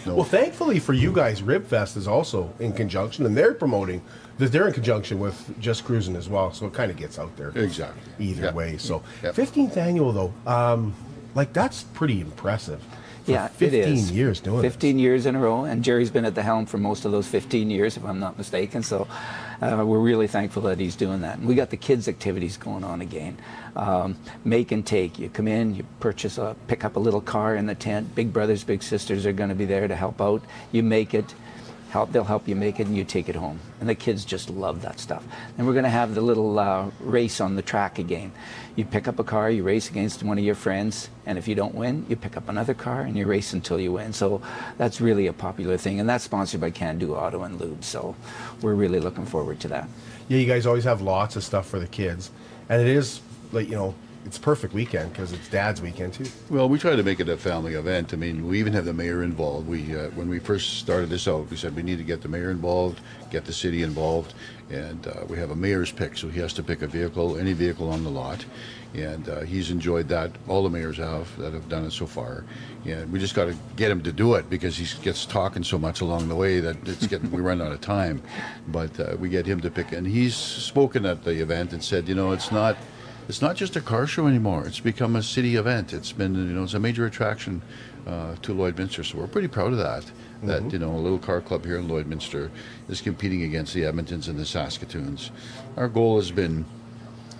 No. 0.06 0.14
Well, 0.14 0.24
thankfully 0.24 0.78
for 0.78 0.92
you 0.94 1.12
guys, 1.12 1.42
Ribfest 1.42 1.96
is 1.96 2.08
also 2.08 2.52
in 2.60 2.72
conjunction, 2.72 3.26
and 3.26 3.36
they're 3.36 3.52
promoting 3.52 4.00
that 4.38 4.52
they're 4.52 4.66
in 4.66 4.72
conjunction 4.72 5.18
with 5.18 5.58
Just 5.60 5.84
Kruzin 5.84 6.16
as 6.16 6.28
well, 6.28 6.52
so 6.52 6.66
it 6.66 6.72
kind 6.72 6.90
of 6.90 6.96
gets 6.96 7.18
out 7.18 7.36
there. 7.36 7.50
Exactly. 7.54 8.00
Either 8.18 8.52
way, 8.52 8.78
so 8.78 9.02
Yep. 9.22 9.34
15th 9.34 9.76
annual 9.76 10.12
though, 10.12 10.32
um, 10.46 10.94
like 11.34 11.52
that's 11.52 11.82
pretty 11.82 12.20
impressive. 12.20 12.82
Yeah, 13.28 13.48
15 13.48 13.80
it 13.80 13.88
is. 13.88 14.10
years 14.10 14.40
doing 14.40 14.62
15 14.62 14.98
years 14.98 15.26
in 15.26 15.36
a 15.36 15.38
row, 15.38 15.64
and 15.64 15.84
Jerry's 15.84 16.10
been 16.10 16.24
at 16.24 16.34
the 16.34 16.42
helm 16.42 16.66
for 16.66 16.78
most 16.78 17.04
of 17.04 17.12
those 17.12 17.26
15 17.26 17.70
years, 17.70 17.96
if 17.96 18.04
I'm 18.04 18.18
not 18.18 18.38
mistaken. 18.38 18.82
So 18.82 19.06
uh, 19.60 19.84
we're 19.86 19.98
really 19.98 20.26
thankful 20.26 20.62
that 20.62 20.78
he's 20.78 20.96
doing 20.96 21.20
that. 21.20 21.38
And 21.38 21.46
we 21.46 21.54
got 21.54 21.70
the 21.70 21.76
kids' 21.76 22.08
activities 22.08 22.56
going 22.56 22.84
on 22.84 23.00
again. 23.00 23.36
Um, 23.76 24.16
make 24.44 24.72
and 24.72 24.86
take. 24.86 25.18
You 25.18 25.28
come 25.28 25.46
in, 25.46 25.74
you 25.74 25.84
purchase 26.00 26.38
a, 26.38 26.56
pick 26.68 26.84
up 26.84 26.96
a 26.96 27.00
little 27.00 27.20
car 27.20 27.54
in 27.54 27.66
the 27.66 27.74
tent. 27.74 28.14
Big 28.14 28.32
brothers, 28.32 28.64
big 28.64 28.82
sisters 28.82 29.26
are 29.26 29.32
going 29.32 29.50
to 29.50 29.54
be 29.54 29.66
there 29.66 29.86
to 29.86 29.96
help 29.96 30.20
out. 30.20 30.42
You 30.72 30.82
make 30.82 31.12
it. 31.12 31.34
Help, 31.90 32.12
they'll 32.12 32.24
help 32.24 32.46
you 32.46 32.54
make 32.54 32.80
it 32.80 32.86
and 32.86 32.96
you 32.96 33.04
take 33.04 33.28
it 33.28 33.34
home. 33.34 33.60
And 33.80 33.88
the 33.88 33.94
kids 33.94 34.24
just 34.24 34.50
love 34.50 34.82
that 34.82 35.00
stuff. 35.00 35.24
And 35.56 35.66
we're 35.66 35.72
going 35.72 35.84
to 35.84 35.90
have 35.90 36.14
the 36.14 36.20
little 36.20 36.58
uh, 36.58 36.90
race 37.00 37.40
on 37.40 37.56
the 37.56 37.62
track 37.62 37.98
again. 37.98 38.32
You 38.76 38.84
pick 38.84 39.08
up 39.08 39.18
a 39.18 39.24
car, 39.24 39.50
you 39.50 39.62
race 39.62 39.88
against 39.88 40.22
one 40.22 40.38
of 40.38 40.44
your 40.44 40.54
friends, 40.54 41.08
and 41.24 41.38
if 41.38 41.48
you 41.48 41.54
don't 41.54 41.74
win, 41.74 42.04
you 42.08 42.16
pick 42.16 42.36
up 42.36 42.48
another 42.48 42.74
car 42.74 43.00
and 43.00 43.16
you 43.16 43.26
race 43.26 43.52
until 43.54 43.80
you 43.80 43.92
win. 43.92 44.12
So 44.12 44.42
that's 44.76 45.00
really 45.00 45.26
a 45.26 45.32
popular 45.32 45.76
thing. 45.76 45.98
And 45.98 46.08
that's 46.08 46.24
sponsored 46.24 46.60
by 46.60 46.70
Can 46.70 46.98
Do 46.98 47.14
Auto 47.14 47.42
and 47.42 47.58
Lube. 47.58 47.82
So 47.82 48.14
we're 48.60 48.74
really 48.74 49.00
looking 49.00 49.24
forward 49.24 49.58
to 49.60 49.68
that. 49.68 49.88
Yeah, 50.28 50.38
you 50.38 50.46
guys 50.46 50.66
always 50.66 50.84
have 50.84 51.00
lots 51.00 51.36
of 51.36 51.42
stuff 51.42 51.66
for 51.66 51.78
the 51.78 51.86
kids, 51.86 52.30
and 52.68 52.82
it 52.82 52.88
is 52.88 53.22
like 53.50 53.68
you 53.68 53.76
know, 53.76 53.94
it's 54.28 54.36
perfect 54.36 54.74
weekend 54.74 55.10
because 55.10 55.32
it's 55.32 55.48
Dad's 55.48 55.80
weekend 55.80 56.12
too. 56.12 56.26
Well, 56.50 56.68
we 56.68 56.78
try 56.78 56.94
to 56.94 57.02
make 57.02 57.18
it 57.18 57.30
a 57.30 57.36
family 57.38 57.76
event. 57.76 58.12
I 58.12 58.16
mean, 58.16 58.46
we 58.46 58.60
even 58.60 58.74
have 58.74 58.84
the 58.84 58.92
mayor 58.92 59.22
involved. 59.22 59.66
We, 59.66 59.96
uh, 59.96 60.10
when 60.10 60.28
we 60.28 60.38
first 60.38 60.80
started 60.80 61.08
this 61.08 61.26
out, 61.26 61.48
we 61.48 61.56
said 61.56 61.74
we 61.74 61.82
need 61.82 61.96
to 61.96 62.04
get 62.04 62.20
the 62.20 62.28
mayor 62.28 62.50
involved, 62.50 63.00
get 63.30 63.46
the 63.46 63.54
city 63.54 63.82
involved, 63.82 64.34
and 64.68 65.06
uh, 65.06 65.24
we 65.28 65.38
have 65.38 65.50
a 65.50 65.56
mayor's 65.56 65.90
pick. 65.90 66.14
So 66.18 66.28
he 66.28 66.40
has 66.40 66.52
to 66.54 66.62
pick 66.62 66.82
a 66.82 66.86
vehicle, 66.86 67.38
any 67.38 67.54
vehicle 67.54 67.90
on 67.90 68.04
the 68.04 68.10
lot, 68.10 68.44
and 68.92 69.26
uh, 69.30 69.40
he's 69.40 69.70
enjoyed 69.70 70.08
that. 70.08 70.30
All 70.46 70.62
the 70.62 70.68
mayors 70.68 70.98
have 70.98 71.34
that 71.38 71.54
have 71.54 71.70
done 71.70 71.86
it 71.86 71.92
so 71.92 72.04
far, 72.04 72.44
and 72.84 73.10
we 73.10 73.18
just 73.18 73.34
got 73.34 73.46
to 73.46 73.56
get 73.76 73.90
him 73.90 74.02
to 74.02 74.12
do 74.12 74.34
it 74.34 74.50
because 74.50 74.76
he 74.76 74.86
gets 75.02 75.24
talking 75.24 75.64
so 75.64 75.78
much 75.78 76.02
along 76.02 76.28
the 76.28 76.36
way 76.36 76.60
that 76.60 76.76
it's 76.86 77.06
getting 77.06 77.30
we 77.30 77.40
run 77.40 77.62
out 77.62 77.72
of 77.72 77.80
time. 77.80 78.20
But 78.66 79.00
uh, 79.00 79.16
we 79.18 79.30
get 79.30 79.46
him 79.46 79.62
to 79.62 79.70
pick, 79.70 79.92
and 79.92 80.06
he's 80.06 80.36
spoken 80.36 81.06
at 81.06 81.24
the 81.24 81.40
event 81.40 81.72
and 81.72 81.82
said, 81.82 82.06
you 82.06 82.14
know, 82.14 82.32
it's 82.32 82.52
not 82.52 82.76
it's 83.28 83.42
not 83.42 83.56
just 83.56 83.76
a 83.76 83.80
car 83.80 84.06
show 84.06 84.26
anymore. 84.26 84.66
It's 84.66 84.80
become 84.80 85.14
a 85.14 85.22
city 85.22 85.56
event. 85.56 85.92
It's 85.92 86.12
been, 86.12 86.34
you 86.34 86.54
know, 86.54 86.64
it's 86.64 86.74
a 86.74 86.80
major 86.80 87.04
attraction 87.04 87.60
uh, 88.06 88.36
to 88.40 88.54
Lloydminster. 88.54 89.04
So 89.04 89.18
we're 89.18 89.26
pretty 89.26 89.48
proud 89.48 89.72
of 89.72 89.78
that. 89.78 90.10
That 90.42 90.72
you 90.72 90.78
know, 90.78 90.92
a 90.92 90.96
little 90.96 91.18
car 91.18 91.40
club 91.40 91.64
here 91.64 91.78
in 91.78 91.88
Lloydminster 91.88 92.48
is 92.88 93.00
competing 93.00 93.42
against 93.42 93.74
the 93.74 93.82
Edmontons 93.82 94.28
and 94.28 94.38
the 94.38 94.46
Saskatoons. 94.46 95.30
Our 95.76 95.88
goal 95.88 96.16
has 96.16 96.30
been, 96.30 96.64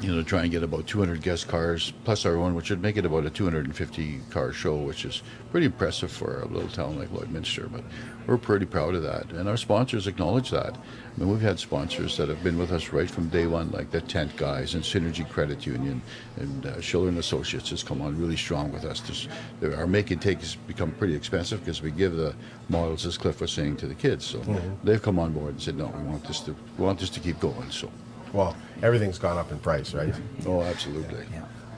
you 0.01 0.11
know, 0.11 0.17
to 0.17 0.25
try 0.25 0.43
and 0.43 0.51
get 0.51 0.63
about 0.63 0.87
200 0.87 1.23
guest 1.23 1.49
cars 1.49 1.93
plus 2.05 2.27
our 2.27 2.37
own, 2.37 2.55
which 2.55 2.71
would 2.71 2.83
make 2.83 2.97
it 2.97 3.07
about 3.07 3.25
a 3.25 3.31
250 3.31 4.21
car 4.31 4.53
show, 4.53 4.77
which 4.77 5.05
is 5.05 5.23
pretty 5.53 5.67
impressive 5.67 6.11
for 6.11 6.41
a 6.43 6.47
little 6.47 6.69
town 6.69 6.99
like 6.99 7.09
Lloydminster. 7.11 7.71
But 7.71 7.85
we're 8.29 8.37
pretty 8.37 8.67
proud 8.67 8.95
of 8.95 9.03
that, 9.05 9.33
and 9.33 9.49
our 9.49 9.57
sponsors 9.57 10.07
acknowledge 10.07 10.51
that. 10.51 10.77
I 10.77 11.21
mean, 11.21 11.31
we've 11.31 11.41
had 11.41 11.59
sponsors 11.59 12.19
that 12.19 12.29
have 12.29 12.45
been 12.45 12.59
with 12.59 12.71
us 12.71 12.91
right 12.91 13.11
from 13.11 13.31
day 13.31 13.47
one, 13.47 13.71
like 13.71 13.91
the 13.91 14.03
Tent 14.03 14.37
Guys 14.37 14.75
and 14.75 14.85
Synergy 14.85 15.27
Credit 15.27 15.65
Union, 15.65 16.03
and 16.37 16.67
uh, 16.67 16.79
Schiller 16.83 17.09
and 17.09 17.17
Associates 17.17 17.71
has 17.71 17.83
come 17.83 18.03
on 18.03 18.21
really 18.21 18.37
strong 18.37 18.71
with 18.71 18.85
us. 18.85 19.01
This, 19.01 19.29
our 19.63 19.87
make 19.87 20.11
and 20.11 20.21
take 20.21 20.41
has 20.41 20.57
become 20.57 20.91
pretty 20.93 21.15
expensive 21.15 21.61
because 21.61 21.81
we 21.81 21.91
give 21.91 22.17
the 22.17 22.35
models, 22.69 23.07
as 23.07 23.17
Cliff 23.17 23.41
was 23.41 23.51
saying, 23.51 23.79
to 23.79 23.87
the 23.87 23.95
kids. 23.95 24.27
So 24.27 24.41
mm-hmm. 24.41 24.75
they've 24.85 25.01
come 25.01 25.19
on 25.19 25.33
board 25.33 25.53
and 25.55 25.63
said, 25.63 25.77
no, 25.77 25.87
we 25.87 26.03
want 26.03 26.23
this 26.27 26.41
to 26.41 26.55
we 26.77 26.85
want 26.85 27.01
this 27.01 27.11
to 27.11 27.21
keep 27.21 27.41
going. 27.41 27.71
So, 27.71 27.91
Well, 28.35 28.55
everything's 28.83 29.19
gone 29.19 29.39
up 29.39 29.51
in 29.51 29.59
price, 29.59 29.95
right? 29.95 30.15
oh, 30.47 30.61
absolutely. 30.61 31.25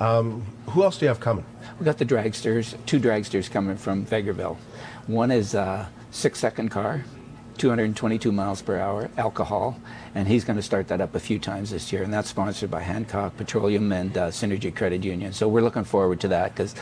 Um, 0.00 0.44
who 0.70 0.82
else 0.82 0.98
do 0.98 1.04
you 1.04 1.10
have 1.10 1.20
coming? 1.20 1.44
We 1.78 1.84
got 1.84 1.98
the 1.98 2.06
dragsters, 2.06 2.74
two 2.86 2.98
dragsters 2.98 3.48
coming 3.48 3.76
from 3.76 4.04
Vegreville. 4.04 4.56
One 5.06 5.30
is 5.30 5.54
a 5.54 5.88
six 6.10 6.38
second 6.38 6.70
car, 6.70 7.04
222 7.58 8.32
miles 8.32 8.62
per 8.62 8.78
hour, 8.78 9.10
alcohol, 9.18 9.78
and 10.14 10.26
he's 10.26 10.44
going 10.44 10.56
to 10.56 10.62
start 10.62 10.88
that 10.88 11.00
up 11.00 11.14
a 11.14 11.20
few 11.20 11.38
times 11.38 11.70
this 11.70 11.92
year. 11.92 12.02
And 12.02 12.12
that's 12.12 12.30
sponsored 12.30 12.70
by 12.70 12.80
Hancock 12.80 13.36
Petroleum 13.36 13.92
and 13.92 14.16
uh, 14.16 14.28
Synergy 14.28 14.74
Credit 14.74 15.04
Union. 15.04 15.32
So 15.32 15.46
we're 15.46 15.60
looking 15.60 15.84
forward 15.84 16.20
to 16.20 16.28
that 16.28 16.54
because 16.54 16.74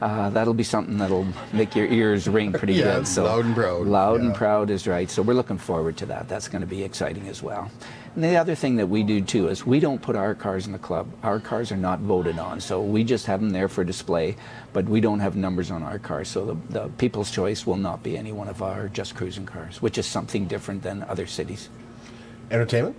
uh, 0.00 0.30
that'll 0.30 0.54
be 0.54 0.62
something 0.64 0.98
that'll 0.98 1.26
make 1.52 1.74
your 1.74 1.86
ears 1.86 2.28
ring 2.28 2.52
pretty 2.52 2.74
Yeah, 2.74 2.96
good. 2.96 3.08
So 3.08 3.24
loud 3.24 3.44
and 3.46 3.54
proud. 3.54 3.86
Loud 3.86 4.20
and 4.20 4.34
proud 4.34 4.70
is 4.70 4.86
right. 4.86 5.10
So 5.10 5.22
we're 5.22 5.34
looking 5.34 5.58
forward 5.58 5.96
to 5.98 6.06
that. 6.06 6.28
That's 6.28 6.48
going 6.48 6.60
to 6.60 6.66
be 6.66 6.82
exciting 6.82 7.28
as 7.28 7.42
well. 7.42 7.70
And 8.14 8.24
the 8.24 8.36
other 8.36 8.54
thing 8.54 8.76
that 8.76 8.86
we 8.86 9.02
do 9.02 9.20
too 9.20 9.48
is 9.48 9.66
we 9.66 9.78
don't 9.78 10.00
put 10.00 10.16
our 10.16 10.34
cars 10.34 10.66
in 10.66 10.72
the 10.72 10.78
club. 10.78 11.06
Our 11.22 11.38
cars 11.38 11.70
are 11.70 11.76
not 11.76 12.00
voted 12.00 12.38
on, 12.38 12.60
so 12.60 12.80
we 12.80 13.04
just 13.04 13.26
have 13.26 13.40
them 13.40 13.50
there 13.50 13.68
for 13.68 13.84
display, 13.84 14.36
but 14.72 14.86
we 14.86 15.00
don't 15.00 15.20
have 15.20 15.36
numbers 15.36 15.70
on 15.70 15.82
our 15.82 15.98
cars. 15.98 16.28
So 16.28 16.44
the, 16.46 16.54
the 16.72 16.88
People's 16.96 17.30
Choice 17.30 17.66
will 17.66 17.76
not 17.76 18.02
be 18.02 18.16
any 18.16 18.32
one 18.32 18.48
of 18.48 18.62
our 18.62 18.88
Just 18.88 19.14
Kruzin 19.14 19.46
cars, 19.46 19.82
which 19.82 19.98
is 19.98 20.06
something 20.06 20.46
different 20.46 20.82
than 20.82 21.02
other 21.04 21.26
cities. 21.26 21.68
Entertainment? 22.50 22.96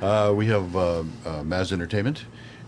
Uh, 0.00 0.32
we 0.34 0.46
have 0.46 0.74
uh, 0.76 1.00
uh, 1.00 1.04
Maz 1.42 1.72
Entertainment 1.72 2.24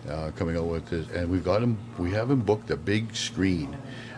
uh, 0.09 0.31
coming 0.37 0.57
out 0.57 0.67
with 0.67 0.87
this, 0.87 1.09
and 1.11 1.31
we've 1.31 1.45
got 1.45 1.63
him. 1.63 1.79
We 1.99 2.11
have 2.13 2.31
him 2.31 2.41
booked 2.41 2.71
a 2.71 2.77
big 2.77 3.15
screen. 3.15 3.77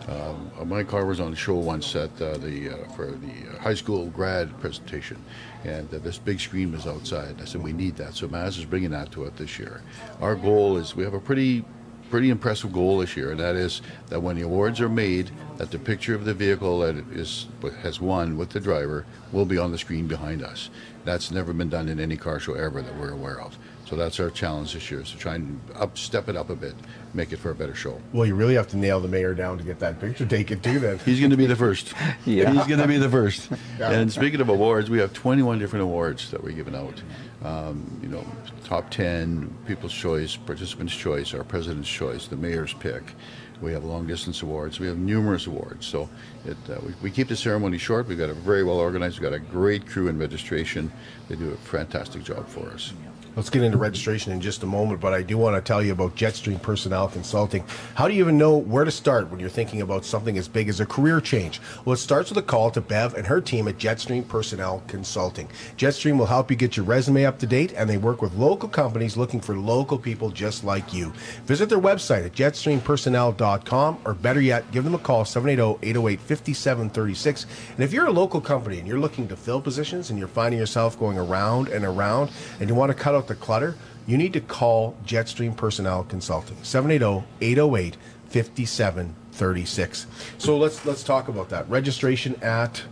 Um, 0.08 0.50
my 0.68 0.82
car 0.82 1.04
was 1.04 1.20
on 1.20 1.30
the 1.30 1.36
show 1.36 1.54
once 1.54 1.94
at 1.94 2.10
uh, 2.20 2.36
the 2.38 2.70
uh, 2.70 2.88
for 2.92 3.06
the 3.06 3.50
uh, 3.50 3.58
high 3.58 3.74
school 3.74 4.06
grad 4.06 4.58
presentation, 4.60 5.18
and 5.64 5.92
uh, 5.94 5.98
this 5.98 6.18
big 6.18 6.40
screen 6.40 6.72
was 6.72 6.86
outside. 6.86 7.40
I 7.40 7.44
said 7.44 7.62
we 7.62 7.72
need 7.72 7.96
that, 7.96 8.14
so 8.14 8.26
Maz 8.26 8.58
is 8.58 8.64
bringing 8.64 8.90
that 8.90 9.12
to 9.12 9.24
it 9.24 9.36
this 9.36 9.58
year. 9.58 9.82
Our 10.20 10.34
goal 10.34 10.78
is 10.78 10.96
we 10.96 11.04
have 11.04 11.14
a 11.14 11.20
pretty 11.20 11.64
pretty 12.10 12.30
impressive 12.30 12.72
goal 12.72 12.98
this 12.98 13.16
year, 13.16 13.30
and 13.30 13.40
that 13.40 13.54
is 13.54 13.82
that 14.08 14.20
when 14.20 14.34
the 14.36 14.42
awards 14.42 14.80
are 14.80 14.88
made, 14.88 15.30
that 15.58 15.70
the 15.70 15.78
picture 15.78 16.14
of 16.14 16.24
the 16.24 16.34
vehicle 16.34 16.80
that 16.80 16.96
is 17.12 17.46
has 17.82 18.00
won 18.00 18.36
with 18.36 18.50
the 18.50 18.60
driver 18.60 19.06
will 19.32 19.46
be 19.46 19.58
on 19.58 19.70
the 19.70 19.78
screen 19.78 20.08
behind 20.08 20.42
us. 20.42 20.70
That's 21.04 21.30
never 21.30 21.52
been 21.52 21.68
done 21.68 21.88
in 21.88 21.98
any 21.98 22.16
car 22.16 22.38
show 22.38 22.54
ever 22.54 22.82
that 22.82 22.96
we're 22.96 23.12
aware 23.12 23.40
of. 23.40 23.56
So 23.86 23.96
that's 23.96 24.20
our 24.20 24.30
challenge 24.30 24.74
this 24.74 24.88
year: 24.90 25.00
is 25.00 25.10
to 25.10 25.18
try 25.18 25.34
and 25.34 25.60
up 25.74 25.98
step 25.98 26.28
it 26.28 26.36
up 26.36 26.48
a 26.48 26.54
bit, 26.54 26.74
make 27.12 27.32
it 27.32 27.38
for 27.38 27.50
a 27.50 27.54
better 27.54 27.74
show. 27.74 28.00
Well, 28.12 28.24
you 28.24 28.36
really 28.36 28.54
have 28.54 28.68
to 28.68 28.76
nail 28.76 29.00
the 29.00 29.08
mayor 29.08 29.34
down 29.34 29.58
to 29.58 29.64
get 29.64 29.80
that 29.80 30.00
picture 30.00 30.26
taken 30.26 30.60
too. 30.60 30.78
Then 30.78 30.98
He's 31.00 31.18
going 31.18 31.32
to 31.32 31.36
be 31.36 31.46
the 31.46 31.56
first. 31.56 31.92
Yeah. 32.26 32.52
He's 32.52 32.66
going 32.66 32.80
to 32.80 32.86
be 32.86 32.98
the 32.98 33.08
first. 33.08 33.48
And 33.80 34.12
speaking 34.12 34.40
of 34.40 34.48
awards, 34.48 34.90
we 34.90 34.98
have 34.98 35.12
21 35.12 35.58
different 35.58 35.82
awards 35.82 36.30
that 36.30 36.42
we're 36.44 36.52
giving 36.52 36.76
out. 36.76 37.02
Um, 37.42 37.98
you 38.02 38.08
know, 38.08 38.24
top 38.64 38.90
10, 38.90 39.52
People's 39.66 39.92
Choice, 39.92 40.36
Participants' 40.36 40.94
Choice, 40.94 41.34
our 41.34 41.42
President's 41.42 41.88
Choice, 41.88 42.26
the 42.28 42.36
Mayor's 42.36 42.74
Pick. 42.74 43.14
We 43.60 43.72
have 43.72 43.84
long 43.84 44.06
distance 44.06 44.42
awards. 44.42 44.80
We 44.80 44.86
have 44.86 44.98
numerous 44.98 45.46
awards. 45.46 45.86
So 45.86 46.08
it, 46.46 46.56
uh, 46.68 46.78
we, 46.86 46.94
we 47.02 47.10
keep 47.10 47.28
the 47.28 47.36
ceremony 47.36 47.78
short. 47.78 48.06
We've 48.06 48.18
got 48.18 48.30
a 48.30 48.34
very 48.34 48.64
well 48.64 48.78
organized. 48.78 49.18
We've 49.18 49.30
got 49.30 49.36
a 49.36 49.38
great 49.40 49.86
crew 49.86 50.08
in 50.08 50.18
registration. 50.18 50.90
They 51.28 51.36
do 51.36 51.50
a 51.50 51.56
fantastic 51.56 52.22
job 52.24 52.48
for 52.48 52.70
us. 52.70 52.92
Let's 53.36 53.48
get 53.48 53.62
into 53.62 53.78
registration 53.78 54.32
in 54.32 54.40
just 54.40 54.64
a 54.64 54.66
moment, 54.66 55.00
but 55.00 55.14
I 55.14 55.22
do 55.22 55.38
want 55.38 55.54
to 55.54 55.62
tell 55.62 55.80
you 55.80 55.92
about 55.92 56.16
Jetstream 56.16 56.60
Personnel 56.60 57.06
Consulting. 57.06 57.64
How 57.94 58.08
do 58.08 58.14
you 58.14 58.24
even 58.24 58.36
know 58.36 58.56
where 58.56 58.84
to 58.84 58.90
start 58.90 59.30
when 59.30 59.38
you're 59.38 59.48
thinking 59.48 59.82
about 59.82 60.04
something 60.04 60.36
as 60.36 60.48
big 60.48 60.68
as 60.68 60.80
a 60.80 60.86
career 60.86 61.20
change? 61.20 61.60
Well, 61.84 61.94
it 61.94 61.98
starts 61.98 62.30
with 62.30 62.38
a 62.38 62.42
call 62.42 62.72
to 62.72 62.80
Bev 62.80 63.14
and 63.14 63.24
her 63.24 63.40
team 63.40 63.68
at 63.68 63.78
Jetstream 63.78 64.26
Personnel 64.26 64.82
Consulting. 64.88 65.48
Jetstream 65.76 66.18
will 66.18 66.26
help 66.26 66.50
you 66.50 66.56
get 66.56 66.76
your 66.76 66.84
resume 66.84 67.24
up 67.24 67.38
to 67.38 67.46
date, 67.46 67.72
and 67.76 67.88
they 67.88 67.98
work 67.98 68.20
with 68.20 68.34
local 68.34 68.68
companies 68.68 69.16
looking 69.16 69.40
for 69.40 69.56
local 69.56 69.96
people 69.96 70.30
just 70.30 70.64
like 70.64 70.92
you. 70.92 71.12
Visit 71.46 71.68
their 71.68 71.80
website 71.80 72.26
at 72.26 72.32
jetstreampersonnel.com, 72.32 73.98
or 74.04 74.14
better 74.14 74.40
yet, 74.40 74.68
give 74.72 74.82
them 74.82 74.96
a 74.96 74.98
call 74.98 75.24
780 75.24 75.88
808 75.88 76.20
5736. 76.20 77.46
And 77.76 77.84
if 77.84 77.92
you're 77.92 78.06
a 78.06 78.10
local 78.10 78.40
company 78.40 78.80
and 78.80 78.88
you're 78.88 78.98
looking 78.98 79.28
to 79.28 79.36
fill 79.36 79.60
positions 79.60 80.10
and 80.10 80.18
you're 80.18 80.26
finding 80.26 80.58
yourself 80.58 80.98
going 80.98 81.16
around 81.16 81.68
and 81.68 81.84
around 81.84 82.32
and 82.58 82.68
you 82.68 82.74
want 82.74 82.90
to 82.90 82.94
cut 82.94 83.19
out 83.20 83.28
the 83.28 83.34
clutter, 83.34 83.76
you 84.06 84.16
need 84.16 84.32
to 84.32 84.40
call 84.40 84.96
Jetstream 85.06 85.54
Personnel 85.54 86.04
Consulting 86.04 86.56
780-808 86.58 87.94
5736. 88.30 90.06
So 90.38 90.56
let's 90.56 90.86
let's 90.86 91.02
talk 91.02 91.28
about 91.28 91.48
that. 91.50 91.68
Registration 91.68 92.36
at 92.42 92.82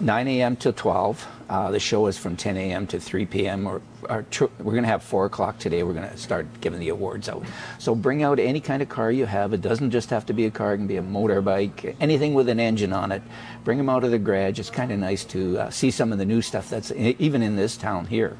9 0.00 0.28
a.m. 0.28 0.56
to 0.56 0.72
12. 0.72 1.26
Uh, 1.48 1.70
the 1.70 1.78
show 1.78 2.06
is 2.06 2.18
from 2.18 2.36
10 2.36 2.56
a.m. 2.56 2.86
to 2.88 2.98
3 2.98 3.26
p.m. 3.26 3.66
Or, 3.66 3.80
our 4.08 4.22
tr- 4.24 4.46
we're 4.58 4.72
going 4.72 4.82
to 4.82 4.88
have 4.88 5.02
4 5.02 5.26
o'clock 5.26 5.58
today. 5.58 5.82
We're 5.82 5.94
going 5.94 6.08
to 6.08 6.16
start 6.16 6.46
giving 6.60 6.80
the 6.80 6.88
awards 6.88 7.28
out. 7.28 7.44
So 7.78 7.94
bring 7.94 8.22
out 8.22 8.38
any 8.38 8.60
kind 8.60 8.82
of 8.82 8.88
car 8.88 9.10
you 9.10 9.26
have. 9.26 9.52
It 9.52 9.62
doesn't 9.62 9.90
just 9.90 10.10
have 10.10 10.26
to 10.26 10.32
be 10.32 10.46
a 10.46 10.50
car. 10.50 10.74
It 10.74 10.78
can 10.78 10.86
be 10.86 10.96
a 10.96 11.02
motorbike, 11.02 11.96
anything 12.00 12.34
with 12.34 12.48
an 12.48 12.60
engine 12.60 12.92
on 12.92 13.10
it. 13.12 13.22
Bring 13.64 13.78
them 13.78 13.88
out 13.88 14.04
of 14.04 14.10
the 14.10 14.18
garage. 14.18 14.58
It's 14.58 14.70
kind 14.70 14.90
of 14.92 14.98
nice 14.98 15.24
to 15.26 15.58
uh, 15.58 15.70
see 15.70 15.90
some 15.90 16.12
of 16.12 16.18
the 16.18 16.26
new 16.26 16.42
stuff 16.42 16.68
that's 16.68 16.90
e- 16.92 17.16
even 17.18 17.42
in 17.42 17.56
this 17.56 17.76
town 17.76 18.06
here. 18.06 18.36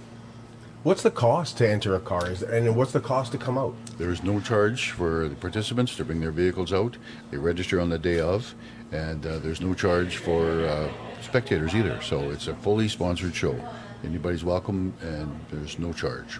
What's 0.87 1.03
the 1.03 1.11
cost 1.11 1.59
to 1.59 1.69
enter 1.69 1.97
a 1.97 2.01
car 2.01 2.31
is 2.31 2.45
and 2.45 2.77
what's 2.77 2.93
the 2.93 3.01
cost 3.01 3.33
to 3.33 3.39
come 3.39 3.59
out? 3.59 3.75
There 3.99 4.11
is 4.11 4.23
no 4.23 4.39
charge 4.39 4.93
for 4.93 5.27
the 5.27 5.35
participants 5.35 5.97
to 5.97 6.05
bring 6.05 6.21
their 6.21 6.31
vehicles 6.31 6.73
out. 6.73 6.97
They 7.33 7.39
register 7.39 7.81
on 7.81 7.91
the 7.91 7.99
day 7.99 8.21
of, 8.21 8.55
and 8.93 9.27
uh, 9.27 9.41
there's 9.41 9.61
no 9.61 9.75
charge 9.75 10.19
for 10.19 10.65
uh, 10.65 10.89
spectators 11.23 11.75
either. 11.75 12.01
So 12.03 12.31
it's 12.31 12.47
a 12.47 12.55
fully 12.55 12.87
sponsored 12.87 13.35
show. 13.35 13.61
Anybody's 14.05 14.45
welcome, 14.45 14.95
and 15.01 15.41
there's 15.51 15.77
no 15.77 15.93
charge. 15.93 16.37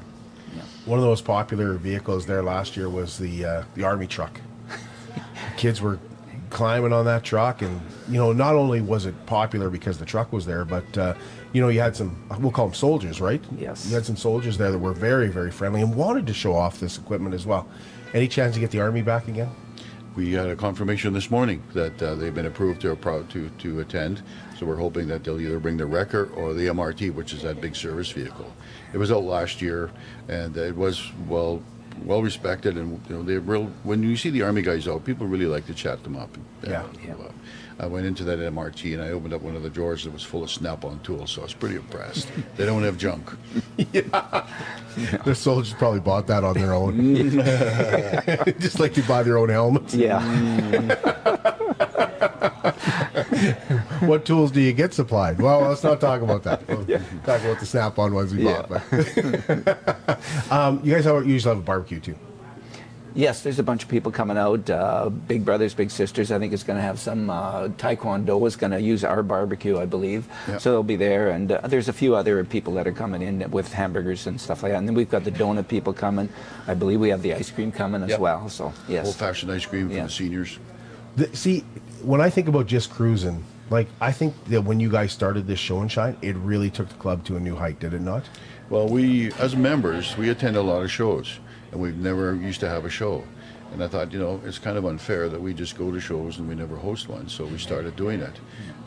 One 0.85 1.01
of 1.01 1.03
the 1.03 1.09
most 1.09 1.25
popular 1.25 1.73
vehicles 1.75 2.25
there 2.27 2.45
last 2.45 2.77
year 2.77 2.89
was 2.89 3.19
the 3.19 3.45
uh, 3.45 3.65
the 3.75 3.83
army 3.83 4.07
truck. 4.07 4.41
Kids 5.57 5.83
were 5.83 5.99
climbing 6.51 6.93
on 6.93 7.05
that 7.07 7.25
truck, 7.25 7.63
and 7.63 7.81
you 8.09 8.19
know, 8.19 8.33
not 8.33 8.55
only 8.55 8.81
was 8.81 9.07
it 9.07 9.15
popular 9.27 9.71
because 9.71 9.99
the 9.99 10.05
truck 10.05 10.33
was 10.33 10.47
there, 10.47 10.65
but 10.65 10.99
uh, 10.99 11.15
you 11.53 11.61
know, 11.61 11.69
you 11.69 11.81
had 11.81 11.97
some 11.97 12.17
we'll 12.41 12.53
call 12.53 12.67
them 12.67 12.75
soldiers, 12.75 13.21
right? 13.21 13.43
Yes. 13.59 13.87
You 13.87 13.95
had 13.95 14.05
some 14.07 14.17
soldiers 14.17 14.59
there 14.59 14.71
that 14.71 14.79
were 14.79 14.93
very, 14.93 15.29
very 15.29 15.51
friendly 15.51 15.83
and 15.83 15.95
wanted 15.95 16.27
to 16.27 16.35
show 16.35 16.55
off 16.55 16.81
this 16.81 16.99
equipment 16.99 17.35
as 17.35 17.47
well. 17.47 17.69
Any 18.15 18.29
chance 18.29 18.55
to 18.55 18.61
get 18.61 18.71
the 18.71 18.81
army 18.81 19.03
back 19.03 19.29
again? 19.29 19.51
We 20.15 20.33
had 20.33 20.47
a 20.49 20.57
confirmation 20.57 21.13
this 21.13 21.31
morning 21.31 21.63
that 21.75 22.03
uh, 22.03 22.15
they've 22.15 22.35
been 22.35 22.47
approved 22.47 22.81
to, 22.83 22.97
appro- 22.97 23.29
to 23.31 23.51
to 23.51 23.81
attend. 23.81 24.23
So 24.59 24.65
we're 24.65 24.77
hoping 24.77 25.07
that 25.09 25.23
they'll 25.25 25.41
either 25.41 25.59
bring 25.59 25.77
the 25.77 25.85
Wrecker 25.85 26.31
or 26.35 26.55
the 26.55 26.69
MRT, 26.69 27.13
which 27.13 27.35
is 27.35 27.43
that 27.43 27.61
big 27.61 27.77
service 27.77 28.11
vehicle. 28.11 28.51
It 28.95 28.99
was 28.99 29.13
out 29.13 29.25
last 29.25 29.61
year, 29.61 29.91
and 30.29 30.57
it 30.57 30.75
was 30.75 31.13
well 31.29 31.63
well 32.05 32.23
respected. 32.23 32.77
And 32.77 33.01
you 33.09 33.17
know, 33.17 33.23
they 33.23 33.39
real 33.39 33.67
when 33.85 34.03
you 34.03 34.17
see 34.17 34.31
the 34.31 34.43
army 34.43 34.63
guys 34.63 34.87
out, 34.89 35.05
people 35.05 35.27
really 35.27 35.47
like 35.47 35.67
to 35.67 35.75
chat 35.75 36.03
them 36.03 36.17
up. 36.17 36.37
Yeah. 36.63 36.83
Uh, 36.83 37.31
I 37.79 37.87
went 37.87 38.07
into 38.07 38.25
that 38.25 38.39
MRT 38.39 38.95
and 38.95 39.03
I 39.03 39.11
opened 39.11 39.35
up 39.35 39.43
one 39.43 39.55
of 39.55 39.63
the 39.63 39.69
drawers 39.69 40.05
that 40.05 40.13
was 40.13 40.23
full 40.23 40.43
of 40.43 40.51
snap-on 40.51 40.99
tools, 41.01 41.33
so 41.33 41.43
I 41.43 41.45
was 41.45 41.53
pretty 41.53 41.77
impressed. 41.77 42.27
they 42.57 42.65
don't 42.65 42.83
have 42.83 42.97
junk. 42.97 43.31
yeah. 43.93 44.47
The 45.27 45.35
soldiers 45.35 45.75
probably 45.75 46.01
bought 46.01 46.27
that 46.29 46.43
on 46.43 46.55
their 46.55 46.73
own, 46.73 47.31
just 48.59 48.81
like 48.81 48.97
you 48.97 49.03
buy 49.03 49.23
their 49.23 49.37
own 49.37 49.51
helmets. 49.51 49.93
Yeah. 49.93 50.23
what 54.01 54.25
tools 54.25 54.51
do 54.51 54.61
you 54.61 54.73
get 54.73 54.95
supplied? 54.95 55.41
Well, 55.41 55.61
let's 55.69 55.83
not 55.85 56.01
talk 56.01 56.23
about 56.23 56.43
that. 56.45 56.67
We'll 56.69 56.85
Talk 57.25 57.41
about 57.43 57.61
the 57.61 57.67
snap-on 57.67 58.15
ones 58.15 58.35
we 58.35 58.45
Yeah. 58.45 58.63
bought. 58.63 58.83
But 58.91 60.19
um, 60.51 60.81
you 60.85 60.95
guys 60.95 61.05
have, 61.05 61.27
usually 61.27 61.51
have 61.55 61.63
a 61.63 61.67
barbecue 61.67 62.01
too. 62.01 62.17
Yes, 63.15 63.41
there's 63.43 63.59
a 63.59 63.63
bunch 63.63 63.83
of 63.83 63.89
people 63.89 64.13
coming 64.13 64.37
out. 64.37 64.69
Uh, 64.69 65.09
big 65.09 65.43
brothers, 65.43 65.73
big 65.73 65.91
sisters. 65.91 66.31
I 66.31 66.39
think 66.39 66.53
is 66.53 66.63
going 66.63 66.77
to 66.77 66.83
have 66.83 66.99
some 66.99 67.31
uh, 67.31 67.69
Taekwondo 67.69 68.47
is 68.47 68.57
going 68.57 68.73
to 68.73 68.81
use 68.81 69.05
our 69.05 69.23
barbecue, 69.23 69.79
I 69.79 69.87
believe. 69.87 70.29
Yeah. 70.47 70.59
So 70.59 70.71
they'll 70.71 70.83
be 70.83 70.97
there, 70.97 71.31
and 71.31 71.51
uh, 71.51 71.67
there's 71.67 71.89
a 71.89 71.95
few 71.95 72.15
other 72.15 72.45
people 72.45 72.75
that 72.75 72.87
are 72.87 72.93
coming 72.93 73.23
in 73.23 73.51
with 73.51 73.73
hamburgers 73.73 74.27
and 74.27 74.39
stuff 74.39 74.63
like 74.63 74.73
that. 74.73 74.79
And 74.79 74.87
then 74.87 74.95
we've 74.95 75.09
got 75.09 75.25
the 75.25 75.31
donut 75.33 75.67
people 75.67 75.95
coming. 75.95 76.29
I 76.67 76.75
believe 76.75 77.01
we 77.01 77.09
have 77.09 77.23
the 77.23 77.33
ice 77.33 77.51
cream 77.51 77.73
coming 77.73 78.03
as 78.03 78.19
well. 78.19 78.51
So 78.51 78.71
yes, 78.87 79.07
Old-fashioned 79.07 79.51
ice 79.51 79.65
cream 79.65 79.89
for 79.89 79.95
Yeah. 79.95 80.03
the 80.05 80.11
seniors. 80.11 80.59
The, 81.17 81.35
see, 81.35 81.61
when 82.03 82.21
I 82.21 82.29
think 82.29 82.47
about 82.47 82.67
just 82.67 82.91
Kruzin, 82.91 83.43
like 83.71 83.89
I 84.01 84.13
think 84.13 84.35
that 84.47 84.63
when 84.63 84.79
you 84.81 84.91
guys 84.91 85.13
started 85.13 85.47
this 85.47 85.59
show 85.59 85.81
and 85.81 85.91
shine, 85.91 86.17
it 86.23 86.37
really 86.37 86.71
took 86.71 86.89
the 86.89 86.95
club 86.97 87.25
to 87.25 87.37
a 87.37 87.41
new 87.41 87.57
height, 87.57 87.81
did 87.81 87.95
it 87.95 88.03
not? 88.03 88.29
Well, 88.69 88.89
we, 88.89 89.33
as 89.35 89.57
members, 89.57 90.17
we 90.17 90.29
attend 90.29 90.57
a 90.57 90.63
lot 90.63 90.83
of 90.83 90.91
shows, 90.91 91.39
and 91.73 91.81
we've 91.81 91.97
never 91.97 92.35
used 92.35 92.61
to 92.61 92.69
have 92.69 92.85
a 92.85 92.91
show. 92.91 93.25
And 93.73 93.83
I 93.83 93.89
thought, 93.89 94.13
you 94.13 94.19
know, 94.19 94.41
it's 94.45 94.59
kind 94.59 94.79
of 94.79 94.85
unfair 94.85 95.29
that 95.29 95.41
we 95.41 95.53
just 95.53 95.77
go 95.77 95.91
to 95.91 96.01
shows 96.01 96.39
and 96.39 96.49
we 96.49 96.55
never 96.55 96.77
host 96.77 97.09
one. 97.09 97.29
So 97.29 97.45
we 97.45 97.59
started 97.59 97.97
doing 97.97 98.21
it. 98.21 98.35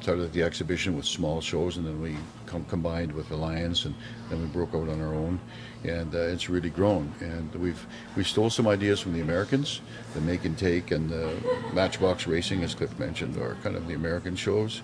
Started 0.01 0.31
the 0.31 0.43
exhibition 0.43 0.95
with 0.95 1.05
small 1.05 1.41
shows, 1.41 1.75
and 1.77 1.85
then 1.85 2.01
we 2.01 2.15
com- 2.45 2.63
combined 2.65 3.11
with 3.11 3.29
Alliance, 3.31 3.83
and 3.85 3.93
then 4.29 4.39
we 4.41 4.47
broke 4.47 4.73
out 4.73 4.87
on 4.87 5.01
our 5.01 5.13
own. 5.13 5.39
And 5.83 6.13
uh, 6.15 6.19
it's 6.19 6.49
really 6.49 6.69
grown. 6.69 7.11
And 7.19 7.53
we've 7.55 7.85
we 8.15 8.23
stole 8.23 8.49
some 8.49 8.65
ideas 8.67 8.99
from 9.01 9.13
the 9.13 9.21
Americans, 9.21 9.81
the 10.13 10.21
Make 10.21 10.45
and 10.45 10.57
Take 10.57 10.91
and 10.91 11.09
the 11.09 11.33
Matchbox 11.73 12.27
Racing, 12.27 12.63
as 12.63 12.73
Cliff 12.75 12.97
mentioned, 12.97 13.37
are 13.37 13.55
kind 13.61 13.75
of 13.75 13.87
the 13.87 13.93
American 13.93 14.35
shows, 14.35 14.81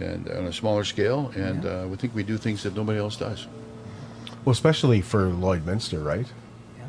and 0.00 0.28
on 0.28 0.46
a 0.46 0.52
smaller 0.52 0.84
scale. 0.84 1.32
And 1.34 1.64
uh, 1.64 1.86
we 1.88 1.96
think 1.96 2.14
we 2.14 2.22
do 2.22 2.36
things 2.36 2.62
that 2.62 2.76
nobody 2.76 2.98
else 2.98 3.16
does. 3.16 3.46
Well, 4.44 4.52
especially 4.52 5.00
for 5.00 5.26
Lloydminster, 5.30 6.04
right? 6.04 6.26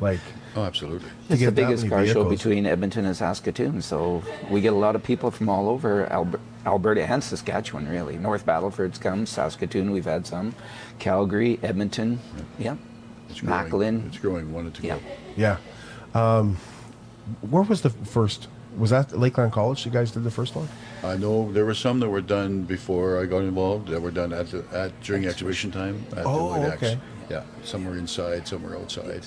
Like, 0.02 0.20
Oh, 0.56 0.64
absolutely. 0.64 1.08
to 1.28 1.32
It's 1.32 1.42
the 1.42 1.52
biggest 1.52 1.84
many 1.84 1.90
car 1.90 2.06
show 2.12 2.28
between 2.28 2.66
Edmonton 2.66 3.06
and 3.06 3.16
Saskatoon, 3.16 3.80
so 3.80 4.22
we 4.50 4.60
get 4.60 4.72
a 4.74 4.76
lot 4.76 4.96
of 4.96 5.02
people 5.02 5.30
from 5.30 5.48
all 5.48 5.68
over 5.68 6.06
Alber- 6.10 6.40
Alberta 6.66 7.02
and 7.08 7.22
Saskatchewan, 7.24 7.88
really. 7.88 8.18
North 8.18 8.44
Battleford's 8.44 8.98
come, 8.98 9.24
Saskatoon, 9.24 9.92
we've 9.92 10.04
had 10.04 10.26
some, 10.26 10.54
Calgary, 10.98 11.58
Edmonton, 11.62 12.18
yeah. 12.58 12.76
It's 13.30 13.40
growing. 13.40 13.50
Macklin. 13.62 14.04
It's 14.08 14.18
growing. 14.18 14.52
Wanted 14.52 14.74
to 14.74 14.82
Yeah. 14.82 14.96
go. 14.96 15.00
Yeah. 15.36 15.56
Um, 16.14 16.58
where 17.48 17.62
was 17.62 17.80
the 17.80 17.88
first? 17.90 18.48
Was 18.76 18.90
that 18.90 19.16
Lakeland 19.18 19.52
College? 19.52 19.86
You 19.86 19.92
guys 19.92 20.10
did 20.10 20.24
the 20.24 20.30
first 20.30 20.54
one? 20.54 20.68
I 21.04 21.16
know 21.16 21.50
there 21.52 21.64
were 21.64 21.74
some 21.74 22.00
that 22.00 22.08
were 22.10 22.20
done 22.20 22.62
before 22.62 23.20
I 23.22 23.24
got 23.26 23.38
involved. 23.38 23.88
That 23.88 24.02
were 24.02 24.10
done 24.10 24.32
at 24.34 24.50
the 24.50 24.64
at 24.72 25.00
during 25.02 25.24
exhibition 25.26 25.70
time 25.70 26.04
at 26.16 26.26
Oh, 26.26 26.52
the 26.54 26.60
Lloyd 26.60 26.72
X. 26.72 26.82
okay. 26.82 26.98
Yeah, 27.30 27.42
some 27.64 27.86
were 27.86 27.96
inside, 27.96 28.46
some 28.46 28.62
were 28.62 28.76
outside. 28.76 29.22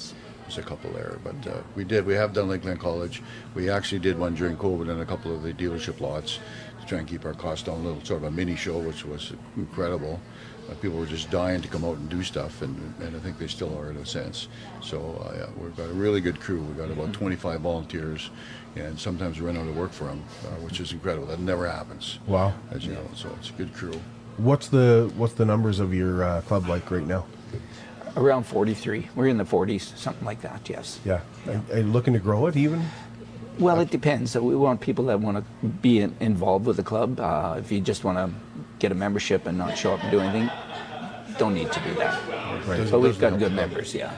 There's 0.45 0.59
a 0.59 0.63
couple 0.63 0.91
there, 0.91 1.17
but 1.23 1.47
uh, 1.47 1.61
we 1.75 1.83
did. 1.83 2.05
We 2.05 2.13
have 2.13 2.33
done 2.33 2.47
Lakeland 2.47 2.79
College. 2.79 3.23
We 3.55 3.69
actually 3.69 3.99
did 3.99 4.19
one 4.19 4.35
during 4.35 4.57
COVID 4.57 4.91
in 4.91 5.01
a 5.01 5.05
couple 5.05 5.35
of 5.35 5.41
the 5.41 5.53
dealership 5.53 5.99
lots 5.99 6.39
to 6.79 6.85
try 6.85 6.99
and 6.99 7.07
keep 7.07 7.25
our 7.25 7.33
costs 7.33 7.65
down. 7.65 7.79
A 7.79 7.83
little 7.83 8.03
sort 8.05 8.21
of 8.21 8.27
a 8.27 8.31
mini 8.31 8.55
show, 8.55 8.77
which 8.77 9.05
was 9.05 9.33
incredible. 9.57 10.19
Uh, 10.69 10.73
people 10.75 10.97
were 10.97 11.05
just 11.05 11.31
dying 11.31 11.61
to 11.61 11.67
come 11.67 11.83
out 11.83 11.97
and 11.97 12.09
do 12.09 12.21
stuff, 12.23 12.61
and, 12.61 12.93
and 12.99 13.15
I 13.15 13.19
think 13.19 13.39
they 13.39 13.47
still 13.47 13.75
are 13.77 13.89
in 13.89 13.97
a 13.97 14.05
sense. 14.05 14.47
So 14.81 14.99
uh, 15.27 15.35
yeah, 15.35 15.47
we've 15.57 15.75
got 15.75 15.89
a 15.89 15.93
really 15.93 16.21
good 16.21 16.39
crew. 16.39 16.61
We've 16.61 16.77
got 16.77 16.91
about 16.91 17.13
25 17.13 17.61
volunteers, 17.61 18.29
and 18.75 18.99
sometimes 18.99 19.39
we 19.39 19.47
run 19.47 19.57
out 19.57 19.67
of 19.67 19.75
work 19.75 19.91
for 19.91 20.05
them, 20.05 20.23
uh, 20.43 20.49
which 20.61 20.79
is 20.79 20.91
incredible. 20.91 21.27
That 21.27 21.39
never 21.39 21.69
happens. 21.69 22.19
Wow. 22.27 22.53
As 22.71 22.85
you 22.85 22.93
know, 22.93 23.07
so 23.15 23.29
it's 23.39 23.49
a 23.49 23.53
good 23.53 23.73
crew. 23.73 23.99
What's 24.37 24.67
the 24.67 25.11
what's 25.15 25.33
the 25.33 25.45
numbers 25.45 25.79
of 25.79 25.93
your 25.93 26.23
uh, 26.23 26.41
club 26.41 26.67
like 26.67 26.91
right 26.91 27.05
now? 27.05 27.25
Around 28.15 28.45
43. 28.45 29.09
We're 29.15 29.27
in 29.27 29.37
the 29.37 29.43
40s, 29.43 29.97
something 29.97 30.25
like 30.25 30.41
that, 30.41 30.69
yes. 30.69 30.99
Yeah. 31.03 31.21
Are, 31.47 31.61
are 31.71 31.77
you 31.79 31.83
looking 31.83 32.13
to 32.13 32.19
grow 32.19 32.47
it 32.47 32.55
even? 32.55 32.85
Well, 33.59 33.79
it 33.79 33.89
depends. 33.89 34.31
So 34.31 34.41
we 34.41 34.55
want 34.55 34.81
people 34.81 35.05
that 35.05 35.19
want 35.19 35.37
to 35.37 35.67
be 35.67 35.99
in, 35.99 36.15
involved 36.19 36.65
with 36.65 36.77
the 36.77 36.83
club. 36.83 37.19
Uh, 37.19 37.55
if 37.59 37.71
you 37.71 37.81
just 37.81 38.03
want 38.03 38.17
to 38.17 38.33
get 38.79 38.91
a 38.91 38.95
membership 38.95 39.45
and 39.45 39.57
not 39.57 39.77
show 39.77 39.93
up 39.93 40.03
and 40.03 40.11
do 40.11 40.19
anything, 40.19 40.49
don't 41.37 41.53
need 41.53 41.71
to 41.71 41.79
do 41.81 41.93
that. 41.95 42.67
Right. 42.67 42.89
But 42.89 42.99
we've 42.99 43.19
got 43.19 43.37
good 43.39 43.53
members, 43.53 43.93
yeah. 43.93 44.13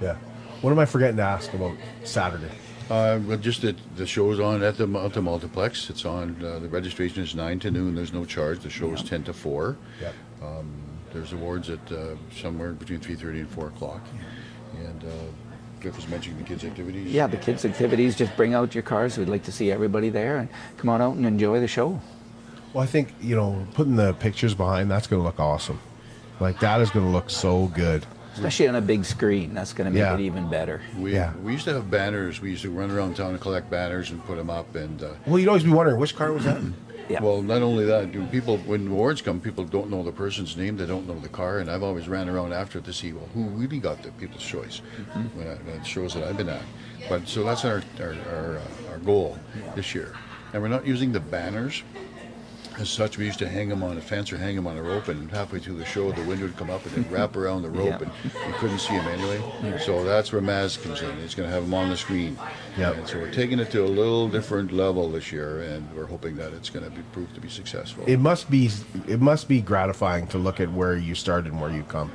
Yeah. 0.00 0.16
What 0.60 0.70
am 0.70 0.78
I 0.78 0.84
forgetting 0.84 1.16
to 1.16 1.22
ask 1.22 1.52
about 1.54 1.76
Saturday? 2.04 2.50
Uh, 2.90 3.20
well, 3.24 3.38
just 3.38 3.62
that 3.62 3.76
the 3.96 4.06
show's 4.06 4.40
on 4.40 4.62
at 4.62 4.76
the, 4.76 4.88
at 4.98 5.12
the 5.12 5.22
multiplex. 5.22 5.88
It's 5.90 6.04
on. 6.04 6.36
Uh, 6.44 6.58
the 6.58 6.68
registration 6.68 7.22
is 7.22 7.36
nine 7.36 7.60
to 7.60 7.70
noon. 7.70 7.94
There's 7.94 8.12
no 8.12 8.24
charge. 8.24 8.60
The 8.60 8.70
show 8.70 8.92
is 8.92 9.02
ten 9.02 9.22
to 9.24 9.32
four. 9.32 9.76
Yep. 10.00 10.14
Um, 10.42 10.72
there's 11.12 11.32
awards 11.32 11.70
at 11.70 11.80
uh, 11.92 12.14
somewhere 12.34 12.72
between 12.72 13.00
three 13.00 13.14
thirty 13.16 13.40
and 13.40 13.48
four 13.48 13.68
o'clock. 13.68 14.00
And 14.78 15.04
uh, 15.04 15.08
Cliff 15.80 15.96
was 15.96 16.08
mentioning 16.08 16.38
the 16.38 16.44
kids' 16.44 16.64
activities. 16.64 17.12
Yeah, 17.12 17.26
the 17.26 17.36
kids' 17.36 17.64
activities, 17.64 18.14
just 18.16 18.36
bring 18.36 18.54
out 18.54 18.74
your 18.74 18.82
cars. 18.82 19.16
We'd 19.18 19.28
like 19.28 19.44
to 19.44 19.52
see 19.52 19.72
everybody 19.72 20.10
there 20.10 20.36
and 20.38 20.48
come 20.76 20.90
on 20.90 21.00
out 21.02 21.14
and 21.16 21.26
enjoy 21.26 21.60
the 21.60 21.68
show. 21.68 22.00
Well, 22.72 22.84
I 22.84 22.86
think 22.86 23.12
you 23.20 23.34
know 23.36 23.66
putting 23.74 23.96
the 23.96 24.12
pictures 24.14 24.54
behind 24.54 24.90
that's 24.90 25.06
going 25.06 25.20
to 25.20 25.24
look 25.24 25.40
awesome. 25.40 25.80
Like 26.38 26.60
that 26.60 26.80
is 26.80 26.90
going 26.90 27.04
to 27.06 27.12
look 27.12 27.30
so 27.30 27.66
good. 27.68 28.06
Especially 28.34 28.68
on 28.68 28.76
a 28.76 28.80
big 28.80 29.04
screen. 29.04 29.52
That's 29.54 29.72
going 29.72 29.86
to 29.86 29.90
make 29.90 30.00
Yeah. 30.00 30.14
it 30.14 30.20
even 30.20 30.48
better. 30.48 30.80
We, 30.96 31.12
Yeah. 31.12 31.34
we 31.42 31.52
used 31.52 31.64
to 31.64 31.74
have 31.74 31.90
banners. 31.90 32.40
We 32.40 32.50
used 32.50 32.62
to 32.62 32.70
run 32.70 32.90
around 32.90 33.16
town 33.16 33.30
and 33.32 33.40
collect 33.40 33.68
banners 33.68 34.10
and 34.12 34.24
put 34.24 34.36
them 34.36 34.48
up. 34.48 34.74
And 34.76 35.02
uh, 35.02 35.08
Well, 35.26 35.38
you'd 35.40 35.48
always 35.48 35.64
be 35.64 35.70
wondering 35.70 35.98
which 35.98 36.14
car 36.14 36.32
was 36.32 36.44
that. 36.44 36.62
Yeah. 37.08 37.22
well, 37.22 37.42
not 37.42 37.62
only 37.62 37.84
that, 37.86 38.12
people 38.30 38.58
when 38.58 38.86
awards 38.88 39.22
come, 39.22 39.40
people 39.40 39.64
don't 39.64 39.90
know 39.90 40.02
the 40.02 40.12
person's 40.12 40.56
name. 40.56 40.76
They 40.76 40.86
don't 40.86 41.06
know 41.08 41.18
the 41.18 41.28
car. 41.28 41.58
And 41.58 41.70
I've 41.70 41.82
always 41.82 42.08
ran 42.08 42.28
around 42.28 42.52
after 42.52 42.78
it 42.78 42.84
to 42.84 42.92
see 42.92 43.12
well 43.12 43.28
who 43.34 43.44
really 43.48 43.78
got 43.78 44.02
the 44.02 44.10
People's 44.12 44.44
Choice 44.44 44.78
when 45.34 45.48
I, 45.48 45.54
when 45.54 45.82
shows 45.84 46.14
that 46.14 46.24
I've 46.24 46.36
been 46.36 46.48
at. 46.48 46.62
But 47.08 47.26
so 47.26 47.42
that's 47.44 47.64
our 47.64 47.82
our 48.00 48.14
our, 48.32 48.56
uh, 48.58 48.90
our 48.92 48.98
goal 48.98 49.38
this 49.74 49.94
year. 49.94 50.14
And 50.52 50.62
we're 50.62 50.68
not 50.68 50.86
using 50.86 51.12
the 51.12 51.20
banners. 51.20 51.82
As 52.80 52.88
such, 52.88 53.18
we 53.18 53.26
used 53.26 53.38
to 53.40 53.48
hang 53.48 53.68
them 53.68 53.82
on 53.82 53.98
a 53.98 54.00
fence 54.00 54.32
or 54.32 54.38
hang 54.38 54.56
them 54.56 54.66
on 54.66 54.78
a 54.78 54.82
rope, 54.82 55.08
and 55.08 55.30
halfway 55.30 55.58
through 55.58 55.76
the 55.76 55.84
show, 55.84 56.10
the 56.12 56.22
wind 56.22 56.40
would 56.40 56.56
come 56.56 56.70
up 56.70 56.82
and 56.86 56.92
it'd 56.96 57.12
wrap 57.12 57.36
around 57.36 57.60
the 57.60 57.68
rope, 57.68 57.86
Yeah. 57.86 57.98
and 57.98 58.10
you 58.24 58.54
couldn't 58.54 58.78
see 58.78 58.96
them 58.96 59.06
anyway. 59.06 59.78
So 59.84 60.02
that's 60.02 60.32
where 60.32 60.40
Maz 60.40 60.82
comes 60.82 61.02
in. 61.02 61.14
He's 61.18 61.34
going 61.34 61.46
to 61.46 61.54
have 61.54 61.64
them 61.64 61.74
on 61.74 61.90
the 61.90 61.96
screen. 61.98 62.38
Yep. 62.78 62.96
And 62.96 63.06
so 63.06 63.18
we're 63.18 63.30
taking 63.32 63.58
it 63.60 63.70
to 63.72 63.84
a 63.84 63.86
little 63.86 64.28
different 64.28 64.72
level 64.72 65.10
this 65.10 65.30
year, 65.30 65.60
and 65.60 65.94
we're 65.94 66.06
hoping 66.06 66.36
that 66.36 66.54
it's 66.54 66.70
going 66.70 66.84
to 66.86 66.90
be 66.90 67.02
proved 67.12 67.34
to 67.34 67.40
be 67.42 67.50
successful. 67.50 68.02
It 68.06 68.18
must 68.18 68.50
be 68.50 68.70
it 69.06 69.20
must 69.20 69.46
be 69.46 69.60
gratifying 69.60 70.26
to 70.28 70.38
look 70.38 70.58
at 70.58 70.72
where 70.72 70.96
you 70.96 71.14
started 71.14 71.52
and 71.52 71.60
where 71.60 71.70
you 71.70 71.82
come 71.82 72.10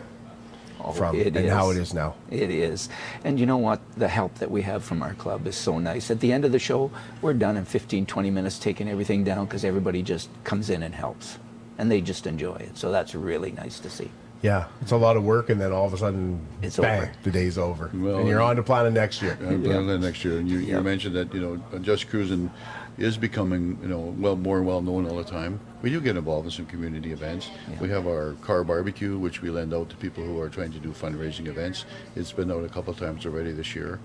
Oh, 0.88 0.92
from 0.92 1.16
it 1.16 1.36
and 1.36 1.50
how 1.50 1.72
it 1.72 1.78
is 1.78 1.94
now. 1.94 2.14
It 2.30 2.50
is. 2.52 2.90
And 3.24 3.40
you 3.40 3.46
know 3.46 3.58
what? 3.58 3.82
The 3.98 4.08
help 4.08 4.36
that 4.36 4.52
we 4.52 4.62
have 4.62 4.84
from 4.84 5.02
our 5.02 5.16
club 5.16 5.48
is 5.48 5.56
so 5.56 5.80
nice. 5.80 6.12
At 6.12 6.20
the 6.20 6.32
end 6.32 6.46
of 6.46 6.52
the 6.52 6.60
show, 6.60 6.92
we're 7.22 7.34
done 7.34 7.58
in 7.58 7.66
15, 7.66 8.06
20 8.06 8.30
minutes 8.30 8.60
taking 8.60 8.88
everything 8.88 9.24
down 9.24 9.46
because 9.46 9.66
everybody 9.66 10.04
just 10.04 10.30
comes 10.44 10.70
in 10.70 10.84
and 10.84 10.94
helps. 10.94 11.40
And 11.78 11.90
they 11.92 12.02
just 12.02 12.28
enjoy 12.28 12.56
it. 12.58 12.78
So 12.78 12.92
that's 12.92 13.16
really 13.16 13.52
nice 13.52 13.80
to 13.80 13.90
see. 13.90 14.12
Yeah, 14.42 14.66
it's 14.82 14.92
a 14.92 14.98
lot 14.98 15.18
of 15.18 15.24
work, 15.24 15.50
and 15.50 15.60
then 15.60 15.72
all 15.72 15.88
of 15.88 15.94
a 15.94 15.98
sudden, 15.98 16.40
It's 16.62 16.78
bang, 16.78 17.02
over. 17.04 17.12
the 17.24 17.32
day's 17.32 17.58
over, 17.58 17.90
Well, 17.96 18.20
and 18.20 18.28
you're 18.28 18.42
on 18.42 18.58
to 18.58 18.64
planning 18.64 18.94
next 18.94 19.22
year. 19.24 19.36
And 19.42 19.64
plan 19.66 20.00
next 20.02 20.24
year. 20.24 20.38
And 20.38 20.48
you, 20.48 20.60
you 20.60 20.76
Yeah. 20.76 20.82
mentioned 20.82 21.16
that, 21.16 21.34
you 21.34 21.40
know, 21.42 21.80
just 21.80 22.10
Kruzin 22.10 22.52
is 22.98 23.18
becoming, 23.18 23.78
you 23.82 23.88
know, 23.88 24.16
well 24.18 24.36
more 24.36 24.64
well 24.64 24.82
known 24.82 25.08
all 25.08 25.18
the 25.18 25.24
time. 25.24 25.60
We 25.82 25.90
do 25.90 26.00
get 26.00 26.16
involved 26.16 26.46
in 26.46 26.52
some 26.52 26.66
community 26.66 27.12
events. 27.12 27.50
We 27.80 27.90
have 27.90 28.08
our 28.08 28.34
car 28.42 28.64
barbecue, 28.64 29.18
which 29.18 29.42
we 29.42 29.50
lend 29.50 29.74
out 29.74 29.90
to 29.90 29.96
people 29.98 30.24
who 30.24 30.40
are 30.40 30.50
trying 30.50 30.72
to 30.72 30.80
do 30.80 30.90
fundraising 30.92 31.48
events. 31.48 31.86
It's 32.16 32.32
been 32.32 32.52
out 32.52 32.64
a 32.64 32.70
couple 32.70 32.94
of 32.94 33.00
times 33.00 33.26
already 33.26 33.52
this 33.52 33.76
year, 33.76 34.00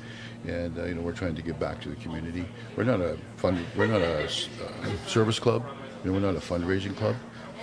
and 0.47 0.77
uh, 0.79 0.85
you 0.85 0.95
know 0.95 1.03
we're 1.03 1.13
trying 1.13 1.37
to 1.37 1.43
give 1.43 1.59
back 1.59 1.81
to 1.83 1.89
the 1.89 1.97
community. 1.97 2.45
We're 2.77 2.85
not 2.85 3.01
a 3.01 3.17
fund, 3.37 3.65
we're 3.77 3.87
not 3.87 4.01
a 4.01 4.25
uh, 4.25 4.29
service 5.07 5.39
club. 5.39 5.65
You 6.03 6.11
know, 6.11 6.19
we're 6.19 6.33
not 6.33 6.37
a 6.37 6.45
fundraising 6.45 6.97
club, 6.97 7.15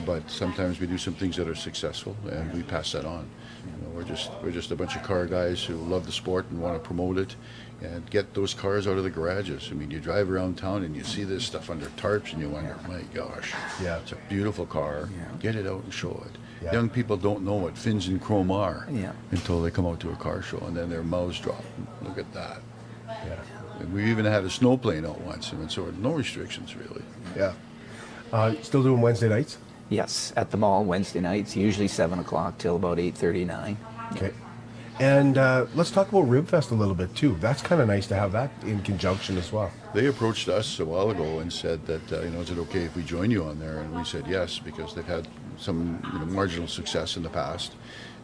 but 0.06 0.30
sometimes 0.30 0.80
we 0.80 0.86
do 0.88 0.98
some 0.98 1.16
things 1.16 1.36
that 1.38 1.48
are 1.48 1.56
successful, 1.56 2.16
and 2.30 2.54
we 2.54 2.64
pass 2.64 2.92
that 2.92 3.04
on. 3.04 3.28
You 3.66 3.84
know, 3.84 3.90
we're 3.96 4.04
just 4.04 4.32
we're 4.44 4.52
just 4.52 4.72
a 4.72 4.76
bunch 4.76 4.96
of 4.96 5.04
car 5.04 5.26
guys 5.26 5.64
who 5.64 5.76
love 5.76 6.06
the 6.06 6.12
sport 6.12 6.46
and 6.52 6.62
want 6.62 6.76
to 6.76 6.80
promote 6.80 7.18
it, 7.18 7.36
and 7.82 8.10
get 8.10 8.34
those 8.34 8.54
cars 8.54 8.88
out 8.88 8.98
of 8.98 9.04
the 9.04 9.10
garages. 9.10 9.70
I 9.72 9.76
mean, 9.76 9.92
you 9.92 10.00
drive 10.00 10.32
around 10.32 10.58
town 10.58 10.84
and 10.84 10.96
you 10.96 11.04
see 11.04 11.24
this 11.24 11.44
stuff 11.44 11.70
under 11.70 11.86
tarps, 11.98 12.34
and 12.34 12.42
you 12.42 12.50
wonder, 12.50 12.76
my 12.88 13.02
gosh, 13.14 13.54
Yeah. 13.82 13.98
it's 14.00 14.12
a 14.14 14.18
beautiful 14.30 14.66
car. 14.66 15.10
Get 15.40 15.56
it 15.56 15.68
out 15.68 15.84
and 15.84 15.94
show 15.94 16.24
it. 16.26 16.38
Yeah. 16.64 16.74
Young 16.74 16.90
people 16.90 17.18
don't 17.18 17.44
know 17.44 17.54
what 17.56 17.78
fins 17.78 18.08
and 18.08 18.20
chrome 18.20 18.50
are 18.52 18.88
Yeah. 18.92 19.12
until 19.32 19.62
they 19.62 19.70
come 19.70 19.86
out 19.86 20.00
to 20.00 20.10
a 20.10 20.16
car 20.16 20.42
show, 20.42 20.58
and 20.66 20.76
then 20.76 20.90
their 20.90 21.04
mouths 21.04 21.40
drop. 21.40 21.64
Look 22.04 22.18
at 22.18 22.32
that. 22.34 22.62
Yeah. 23.08 23.36
And 23.80 23.94
we 23.94 24.06
even 24.10 24.26
had 24.26 24.44
a 24.44 24.50
snow 24.50 24.76
plane 24.76 25.06
out 25.06 25.22
once, 25.22 25.52
and 25.52 25.70
so 25.72 25.86
no 26.02 26.14
restrictions 26.14 26.76
really. 26.76 27.04
Yeah. 27.36 27.54
Uh, 28.34 28.56
still 28.64 28.82
doing 28.82 29.02
Wednesday 29.02 29.30
nights? 29.30 29.58
Yes, 29.90 30.34
at 30.36 30.50
the 30.52 30.58
mall 30.58 30.84
Wednesday 30.84 31.20
nights, 31.22 31.56
usually 31.56 31.88
seven 31.88 32.20
o'clock 32.20 32.58
till 32.58 32.76
about 32.76 32.98
eight 33.00 33.16
thirty-nine. 33.16 33.78
Okay. 34.14 34.32
And 35.00 35.38
uh, 35.38 35.68
let's 35.76 35.92
talk 35.92 36.10
about 36.10 36.26
Ribfest 36.26 36.72
a 36.72 36.76
little 36.76 36.96
bit 36.96 37.14
too. 37.16 37.38
That's 37.40 37.62
kind 37.62 37.82
of 37.82 37.88
nice 37.88 38.08
to 38.08 38.16
have 38.16 38.32
that 38.32 38.52
in 38.64 38.82
conjunction 38.82 39.38
as 39.38 39.52
well. 39.52 39.72
They 39.94 40.08
approached 40.08 40.50
us 40.50 40.80
a 40.80 40.86
while 40.86 41.12
ago 41.12 41.40
and 41.40 41.54
said 41.54 41.86
that, 41.86 42.12
uh, 42.12 42.22
you 42.22 42.32
know, 42.32 42.42
is 42.42 42.50
it 42.50 42.58
okay 42.58 42.84
if 42.84 42.96
we 42.96 43.04
join 43.04 43.30
you 43.30 43.44
on 43.44 43.60
there? 43.60 43.80
And 43.80 43.96
we 43.96 44.04
said 44.04 44.26
yes, 44.28 44.58
because 44.58 44.96
they've 44.96 45.06
had 45.06 45.28
some 45.58 46.02
you 46.14 46.20
know, 46.20 46.26
marginal 46.26 46.68
success 46.68 47.16
in 47.16 47.22
the 47.22 47.30
past, 47.30 47.76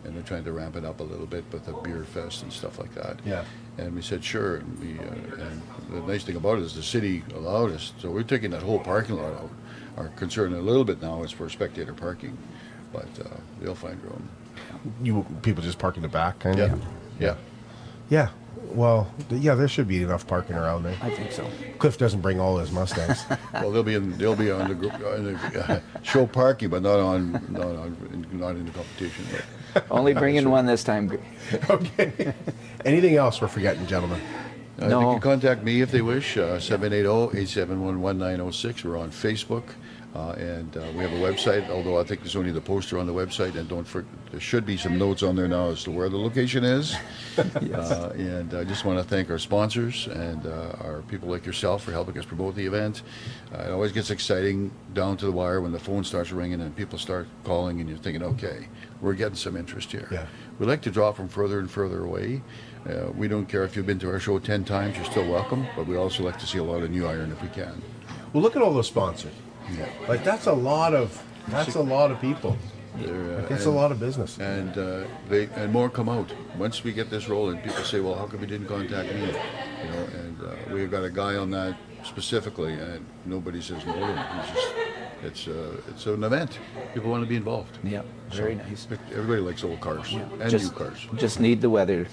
and 0.04 0.16
they're 0.16 0.24
trying 0.24 0.44
to 0.46 0.52
ramp 0.52 0.76
it 0.76 0.84
up 0.84 1.00
a 1.00 1.04
little 1.04 1.28
bit 1.28 1.44
with 1.52 1.66
the 1.66 1.74
beer 1.74 2.06
fest 2.06 2.42
and 2.42 2.52
stuff 2.52 2.80
like 2.80 2.94
that. 2.96 3.20
Yeah. 3.24 3.46
And 3.78 3.94
we 3.94 4.02
said 4.02 4.24
sure. 4.24 4.58
And, 4.58 4.80
we, 4.80 5.00
uh, 5.00 5.46
and 5.46 5.62
the 5.92 6.02
nice 6.02 6.24
thing 6.24 6.38
about 6.38 6.58
it 6.58 6.64
is 6.64 6.74
the 6.74 6.82
city 6.82 7.24
allowed 7.36 7.72
us, 7.72 7.94
so 8.00 8.10
we're 8.10 8.24
taking 8.24 8.50
that 8.52 8.64
whole 8.64 8.80
parking 8.80 9.18
lot 9.18 9.34
out. 9.34 9.52
Our 9.96 10.08
concern 10.10 10.54
a 10.54 10.60
little 10.60 10.86
bit 10.86 11.04
now 11.04 11.22
is 11.22 11.32
for 11.32 11.48
spectator 11.50 11.94
parking, 11.94 12.36
but 12.92 13.08
uh, 13.24 13.38
they'll 13.62 13.76
find 13.76 14.04
room. 14.04 14.28
You 15.02 15.26
people 15.42 15.64
just 15.64 15.80
park 15.80 15.96
in 15.98 16.04
the 16.04 16.10
back, 16.10 16.40
kind 16.40 16.58
Yeah. 16.58 16.74
of. 16.74 16.82
Yeah. 17.20 17.36
Yeah. 18.10 18.30
Well, 18.74 19.12
th- 19.30 19.42
yeah, 19.42 19.56
there 19.56 19.68
should 19.68 19.88
be 19.88 20.02
enough 20.04 20.26
parking 20.26 20.56
around 20.56 20.84
there. 20.84 20.96
I 21.02 21.10
think 21.10 21.32
so. 21.32 21.46
Cliff 21.80 21.98
doesn't 21.98 22.22
bring 22.22 22.40
all 22.40 22.58
his 22.58 22.72
Mustangs. 22.72 23.24
Well, 23.54 23.72
they'll 23.72 23.84
be 23.84 23.96
in, 23.96 24.18
they'll 24.18 24.36
be 24.36 24.52
on 24.52 24.68
the, 24.70 24.76
gr- 24.76 25.08
on 25.08 25.24
the 25.34 25.74
uh, 25.74 25.80
show 26.04 26.26
parking, 26.26 26.70
but 26.70 26.82
not 26.82 27.00
on, 27.00 27.32
not 27.50 27.66
on, 27.66 28.28
not 28.32 28.56
in 28.56 28.66
the 28.66 28.72
competition. 28.72 29.26
But. 29.74 29.86
Only 29.92 30.14
bringing 30.14 30.50
one 30.50 30.66
this 30.66 30.84
time. 30.84 31.12
okay. 31.70 32.34
Anything 32.86 33.16
else 33.16 33.42
we're 33.42 33.48
forgetting, 33.48 33.86
gentlemen? 33.88 34.20
Uh, 34.80 34.88
No. 34.88 35.00
They 35.00 35.06
can 35.14 35.22
contact 35.22 35.64
me 35.64 35.82
if 35.82 35.92
they 35.92 36.02
wish, 36.02 36.38
uh, 36.38 36.58
780-871-1906. 36.60 38.84
We're 38.84 38.98
on 38.98 39.12
Facebook, 39.12 39.64
and 40.16 40.78
uh, 40.78 40.86
we 40.96 41.00
have 41.00 41.12
a 41.12 41.16
website, 41.16 41.70
although 41.70 42.00
I 42.00 42.04
think 42.04 42.22
there's 42.22 42.36
only 42.36 42.52
the 42.52 42.62
poster 42.62 43.00
on 43.00 43.08
the 43.08 43.14
website, 43.14 43.56
and 43.56 43.68
don't 43.68 43.86
for, 43.86 44.06
there 44.32 44.40
should 44.40 44.66
be 44.66 44.78
some 44.78 44.98
notes 44.98 45.24
on 45.24 45.36
there 45.36 45.48
now 45.48 45.70
as 45.70 45.84
to 45.86 45.92
where 45.92 46.08
the 46.08 46.18
location 46.18 46.64
is. 46.64 46.96
uh, 47.38 48.12
and 48.16 48.54
I 48.54 48.64
just 48.64 48.86
want 48.86 49.00
to 49.00 49.04
thank 49.04 49.32
our 49.32 49.40
sponsors 49.40 50.08
and 50.08 50.46
uh, 50.46 50.76
our 50.82 51.04
people 51.08 51.30
like 51.30 51.46
yourself 51.46 51.84
for 51.84 51.92
helping 51.92 52.18
us 52.20 52.26
promote 52.26 52.56
the 52.56 52.66
event. 52.66 53.02
Uh, 53.54 53.64
it 53.64 53.72
always 53.72 53.92
gets 53.92 54.12
exciting 54.12 54.72
down 54.94 55.18
to 55.18 55.26
the 55.26 55.32
wire 55.32 55.62
when 55.62 55.72
the 55.72 55.80
phone 55.80 56.04
starts 56.04 56.32
ringing 56.32 56.62
and 56.62 56.76
people 56.76 57.00
start 57.00 57.28
calling, 57.44 57.80
and 57.80 57.90
you're 57.90 57.98
thinking, 57.98 58.22
okay, 58.22 58.68
we're 59.02 59.14
getting 59.14 59.36
some 59.36 59.58
interest 59.58 59.92
here. 59.92 60.08
Yeah. 60.12 60.28
We 60.60 60.68
like 60.68 60.84
to 60.84 60.92
draw 60.92 61.12
from 61.12 61.28
further 61.28 61.60
and 61.60 61.70
further 61.70 62.04
away. 62.04 62.44
Uh, 62.88 63.12
we 63.16 63.28
don't 63.28 63.48
care 63.48 63.64
if 63.64 63.76
you've 63.76 63.88
been 63.88 64.00
to 64.00 64.10
our 64.10 64.20
show 64.20 64.38
10 64.38 64.66
times, 64.66 64.96
you're 64.96 65.06
still 65.06 65.28
welcome, 65.28 65.66
but 65.76 65.88
we 65.88 65.96
also 65.96 66.22
like 66.24 66.38
to 66.38 66.46
see 66.46 66.60
a 66.60 66.64
lot 66.64 66.84
of 66.84 66.92
new 66.92 67.08
iron 67.08 67.32
if 67.32 67.42
we 67.42 67.48
can. 67.50 67.82
Well, 68.34 68.44
look 68.44 68.56
at 68.56 68.62
all 68.62 68.74
those 68.74 68.88
sponsors. 68.88 69.32
Yeah. 69.72 69.88
Like 70.08 70.24
that's 70.24 70.48
a 70.48 70.54
lot 70.54 70.94
of 70.94 71.22
that's 71.48 71.76
a 71.76 71.82
lot 71.82 72.12
of 72.12 72.20
people. 72.22 72.58
Uh, 72.96 73.08
Like, 73.42 73.52
it's 73.52 73.66
a 73.66 73.72
lot 73.72 73.92
of 73.92 74.00
business. 74.00 74.38
And 74.40 74.78
uh, 74.78 75.04
they 75.28 75.50
and 75.56 75.72
more 75.74 75.90
come 75.90 76.10
out. 76.10 76.32
Once 76.60 76.84
we 76.84 76.94
get 76.94 77.10
this 77.10 77.28
rolling, 77.28 77.58
people 77.62 77.84
say, 77.84 78.00
"Well, 78.00 78.16
how 78.16 78.28
come 78.28 78.40
you 78.42 78.48
didn't 78.48 78.68
contact 78.68 79.12
me?" 79.14 79.22
You 79.82 79.90
know, 79.92 80.04
and 80.22 80.38
uh, 80.42 80.74
we've 80.74 80.92
got 80.92 81.04
a 81.04 81.10
guy 81.10 81.36
on 81.36 81.50
that 81.52 81.76
specifically, 82.04 82.74
and 82.74 83.04
nobody 83.26 83.62
says 83.62 83.84
no 83.86 83.94
to 83.94 84.06
him. 84.06 84.18
He's 84.36 84.52
just, 84.54 84.74
it's 85.24 85.48
uh, 85.48 85.90
it's 85.92 86.06
an 86.06 86.24
event. 86.24 86.60
People 86.94 87.10
want 87.10 87.24
to 87.24 87.30
be 87.30 87.36
involved. 87.36 87.78
Yeah, 87.84 88.04
very 88.30 88.56
nice. 88.56 88.88
Everybody 89.12 89.42
likes 89.42 89.64
old 89.64 89.80
cars 89.82 90.14
and 90.14 90.52
just, 90.52 90.66
new 90.66 90.72
cars. 90.72 91.08
Just 91.16 91.40
need 91.40 91.62
the 91.62 91.70
weather. 91.70 92.08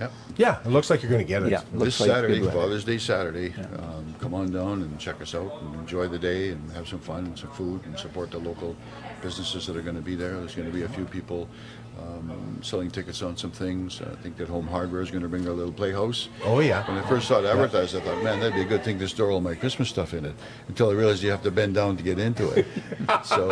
Yep. 0.00 0.12
Yeah, 0.36 0.60
it 0.60 0.68
looks 0.68 0.90
like 0.90 1.02
you're 1.02 1.10
going 1.10 1.24
to 1.24 1.28
get 1.28 1.42
it. 1.42 1.50
Yeah, 1.50 1.62
This 1.72 1.80
looks 1.80 2.00
like 2.00 2.10
Saturday, 2.10 2.34
good 2.38 2.46
weather. 2.46 2.60
Father's 2.60 2.84
Day 2.84 2.98
Saturday, 2.98 3.52
um, 3.78 4.14
come 4.20 4.34
on 4.34 4.52
down 4.52 4.82
and 4.82 4.98
check 4.98 5.20
us 5.20 5.34
out 5.34 5.60
and 5.62 5.74
enjoy 5.74 6.06
the 6.06 6.18
day 6.18 6.50
and 6.50 6.70
have 6.72 6.86
some 6.86 7.00
fun 7.00 7.26
and 7.26 7.38
some 7.38 7.50
food 7.50 7.84
and 7.84 7.98
support 7.98 8.30
the 8.30 8.38
local 8.38 8.76
businesses 9.22 9.66
that 9.66 9.76
are 9.76 9.82
going 9.82 9.96
to 9.96 10.02
be 10.02 10.14
there. 10.14 10.34
There's 10.38 10.54
going 10.54 10.68
to 10.70 10.74
be 10.74 10.84
a 10.84 10.88
few 10.88 11.04
people 11.04 11.48
um, 12.00 12.60
selling 12.62 12.90
tickets 12.92 13.22
on 13.22 13.36
some 13.36 13.50
things. 13.50 14.00
I 14.00 14.14
think 14.22 14.36
that 14.36 14.48
Home 14.48 14.68
Hardware 14.68 15.00
is 15.02 15.10
going 15.10 15.22
to 15.22 15.28
bring 15.28 15.42
their 15.42 15.52
little 15.52 15.72
playhouse. 15.72 16.28
Oh 16.44 16.60
yeah. 16.60 16.86
When 16.86 16.96
I 16.96 17.08
first 17.08 17.26
saw 17.26 17.40
it 17.40 17.46
advertised, 17.46 17.96
I 17.96 18.00
thought, 18.00 18.22
man, 18.22 18.38
that'd 18.38 18.54
be 18.54 18.60
a 18.62 18.64
good 18.64 18.84
thing 18.84 19.00
to 19.00 19.08
store 19.08 19.32
all 19.32 19.40
my 19.40 19.56
Christmas 19.56 19.88
stuff 19.88 20.14
in 20.14 20.24
it. 20.24 20.34
Until 20.68 20.90
I 20.90 20.92
realized 20.92 21.24
you 21.24 21.30
have 21.30 21.42
to 21.42 21.50
bend 21.50 21.74
down 21.74 21.96
to 21.96 22.04
get 22.04 22.20
into 22.20 22.48
it. 22.50 22.66
so 23.24 23.48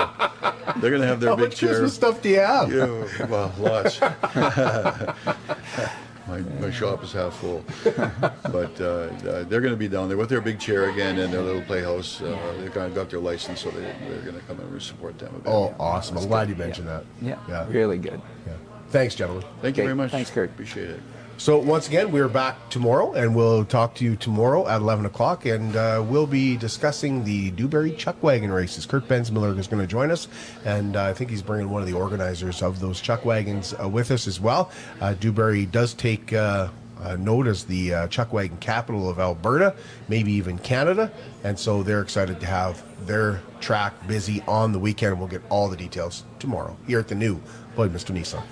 they're 0.77 0.91
going 0.91 1.03
to 1.03 1.09
have 1.09 1.19
their 1.19 1.31
How 1.31 1.37
big 1.37 1.49
much 1.49 1.57
chair. 1.57 1.71
Christmas 1.71 1.95
stuff 1.95 2.23
do 2.23 2.29
you 2.29 2.39
have? 2.39 2.73
Yeah, 2.73 3.27
well, 3.27 3.53
lots. 3.59 3.99
my, 6.27 6.41
my 6.61 6.71
shop 6.71 7.03
is 7.05 7.12
half 7.12 7.35
full. 7.37 7.65
But 7.85 8.81
uh, 8.81 8.85
uh, 8.85 9.45
they're 9.45 9.61
going 9.61 9.73
to 9.73 9.77
be 9.77 9.89
down 9.89 10.09
there 10.09 10.17
with 10.17 10.29
their 10.29 10.41
big 10.41 10.59
chair 10.59 10.91
again 10.91 11.19
and 11.19 11.33
their 11.33 11.43
little 11.43 11.62
playhouse. 11.62 12.21
Uh, 12.21 12.55
they've 12.61 12.73
got, 12.73 12.95
got 12.95 13.11
their 13.11 13.21
license, 13.21 13.61
so 13.61 13.71
they, 13.71 13.81
they're 14.09 14.21
going 14.23 14.35
to 14.35 14.41
come 14.47 14.59
and 14.61 14.83
support 14.83 15.19
them. 15.19 15.35
a 15.35 15.39
bit. 15.39 15.49
Oh, 15.51 15.75
awesome! 15.79 16.19
I'm 16.19 16.27
glad 16.29 16.49
you 16.49 16.57
mentioned 16.57 16.89
that. 16.89 17.05
Yeah, 17.21 17.39
Yeah. 17.49 17.67
really 17.69 17.99
good. 17.99 18.21
Yeah. 18.47 18.55
Thanks, 18.89 19.15
gentlemen. 19.15 19.45
Thank 19.62 19.77
you 19.77 19.83
very 19.85 19.95
much. 19.95 20.11
thanks, 20.11 20.31
Kurt. 20.31 20.51
Appreciate 20.51 20.91
it. 20.91 21.01
So 21.38 21.59
once 21.59 21.87
again, 21.87 22.12
we're 22.12 22.29
back 22.29 22.70
tomorrow, 22.70 23.12
and 23.12 23.37
we'll 23.37 23.66
talk 23.66 23.94
to 23.96 24.05
you 24.05 24.16
tomorrow 24.16 24.66
at 24.66 24.81
11 24.81 25.05
o'clock, 25.05 25.44
and 25.44 25.77
uh, 25.77 26.03
we'll 26.05 26.27
be 26.27 26.57
discussing 26.57 27.25
the 27.25 27.51
Dewberry 27.51 27.92
Chuck 27.92 28.22
Wagon 28.22 28.51
races. 28.51 28.87
Kurt 28.87 29.07
Bensmiller 29.07 29.57
is 29.59 29.66
going 29.66 29.83
to 29.83 29.87
join 29.87 30.11
us, 30.11 30.29
and 30.64 30.96
uh, 30.96 31.05
I 31.05 31.12
think 31.12 31.29
he's 31.29 31.42
bringing 31.42 31.68
one 31.68 31.83
of 31.83 31.88
the 31.88 31.94
organizers 31.94 32.62
of 32.62 32.81
those 32.81 33.03
Chuck 33.03 33.27
Wagons 33.27 33.75
uh, 33.79 33.87
with 33.87 34.11
us 34.11 34.27
as 34.27 34.40
well. 34.40 34.70
Uh, 34.99 35.12
Dewberry 35.12 35.66
does 35.66 35.92
take 35.92 36.33
uh, 36.33 36.68
uh, 37.03 37.16
note 37.16 37.46
as 37.46 37.64
the 37.64 37.92
uh, 37.92 38.09
Chuck 38.09 38.33
Wagon 38.33 38.57
capital 38.57 39.11
of 39.11 39.18
Alberta, 39.18 39.75
maybe 40.09 40.33
even 40.33 40.59
Canada, 40.59 41.12
and 41.44 41.59
so 41.59 41.83
they're 41.83 42.01
excited 42.01 42.40
to 42.40 42.46
have 42.46 42.83
their 43.07 43.42
track 43.61 43.92
busy 44.09 44.42
on 44.49 44.72
the 44.72 44.79
weekend. 44.79 45.18
We'll 45.18 45.29
get 45.29 45.42
all 45.51 45.68
the 45.68 45.77
details 45.77 46.25
tomorrow 46.38 46.79
here 46.87 46.99
at 46.99 47.09
the 47.09 47.14
new 47.14 47.42
Lloydminster 47.77 48.18
Nissan. 48.18 48.42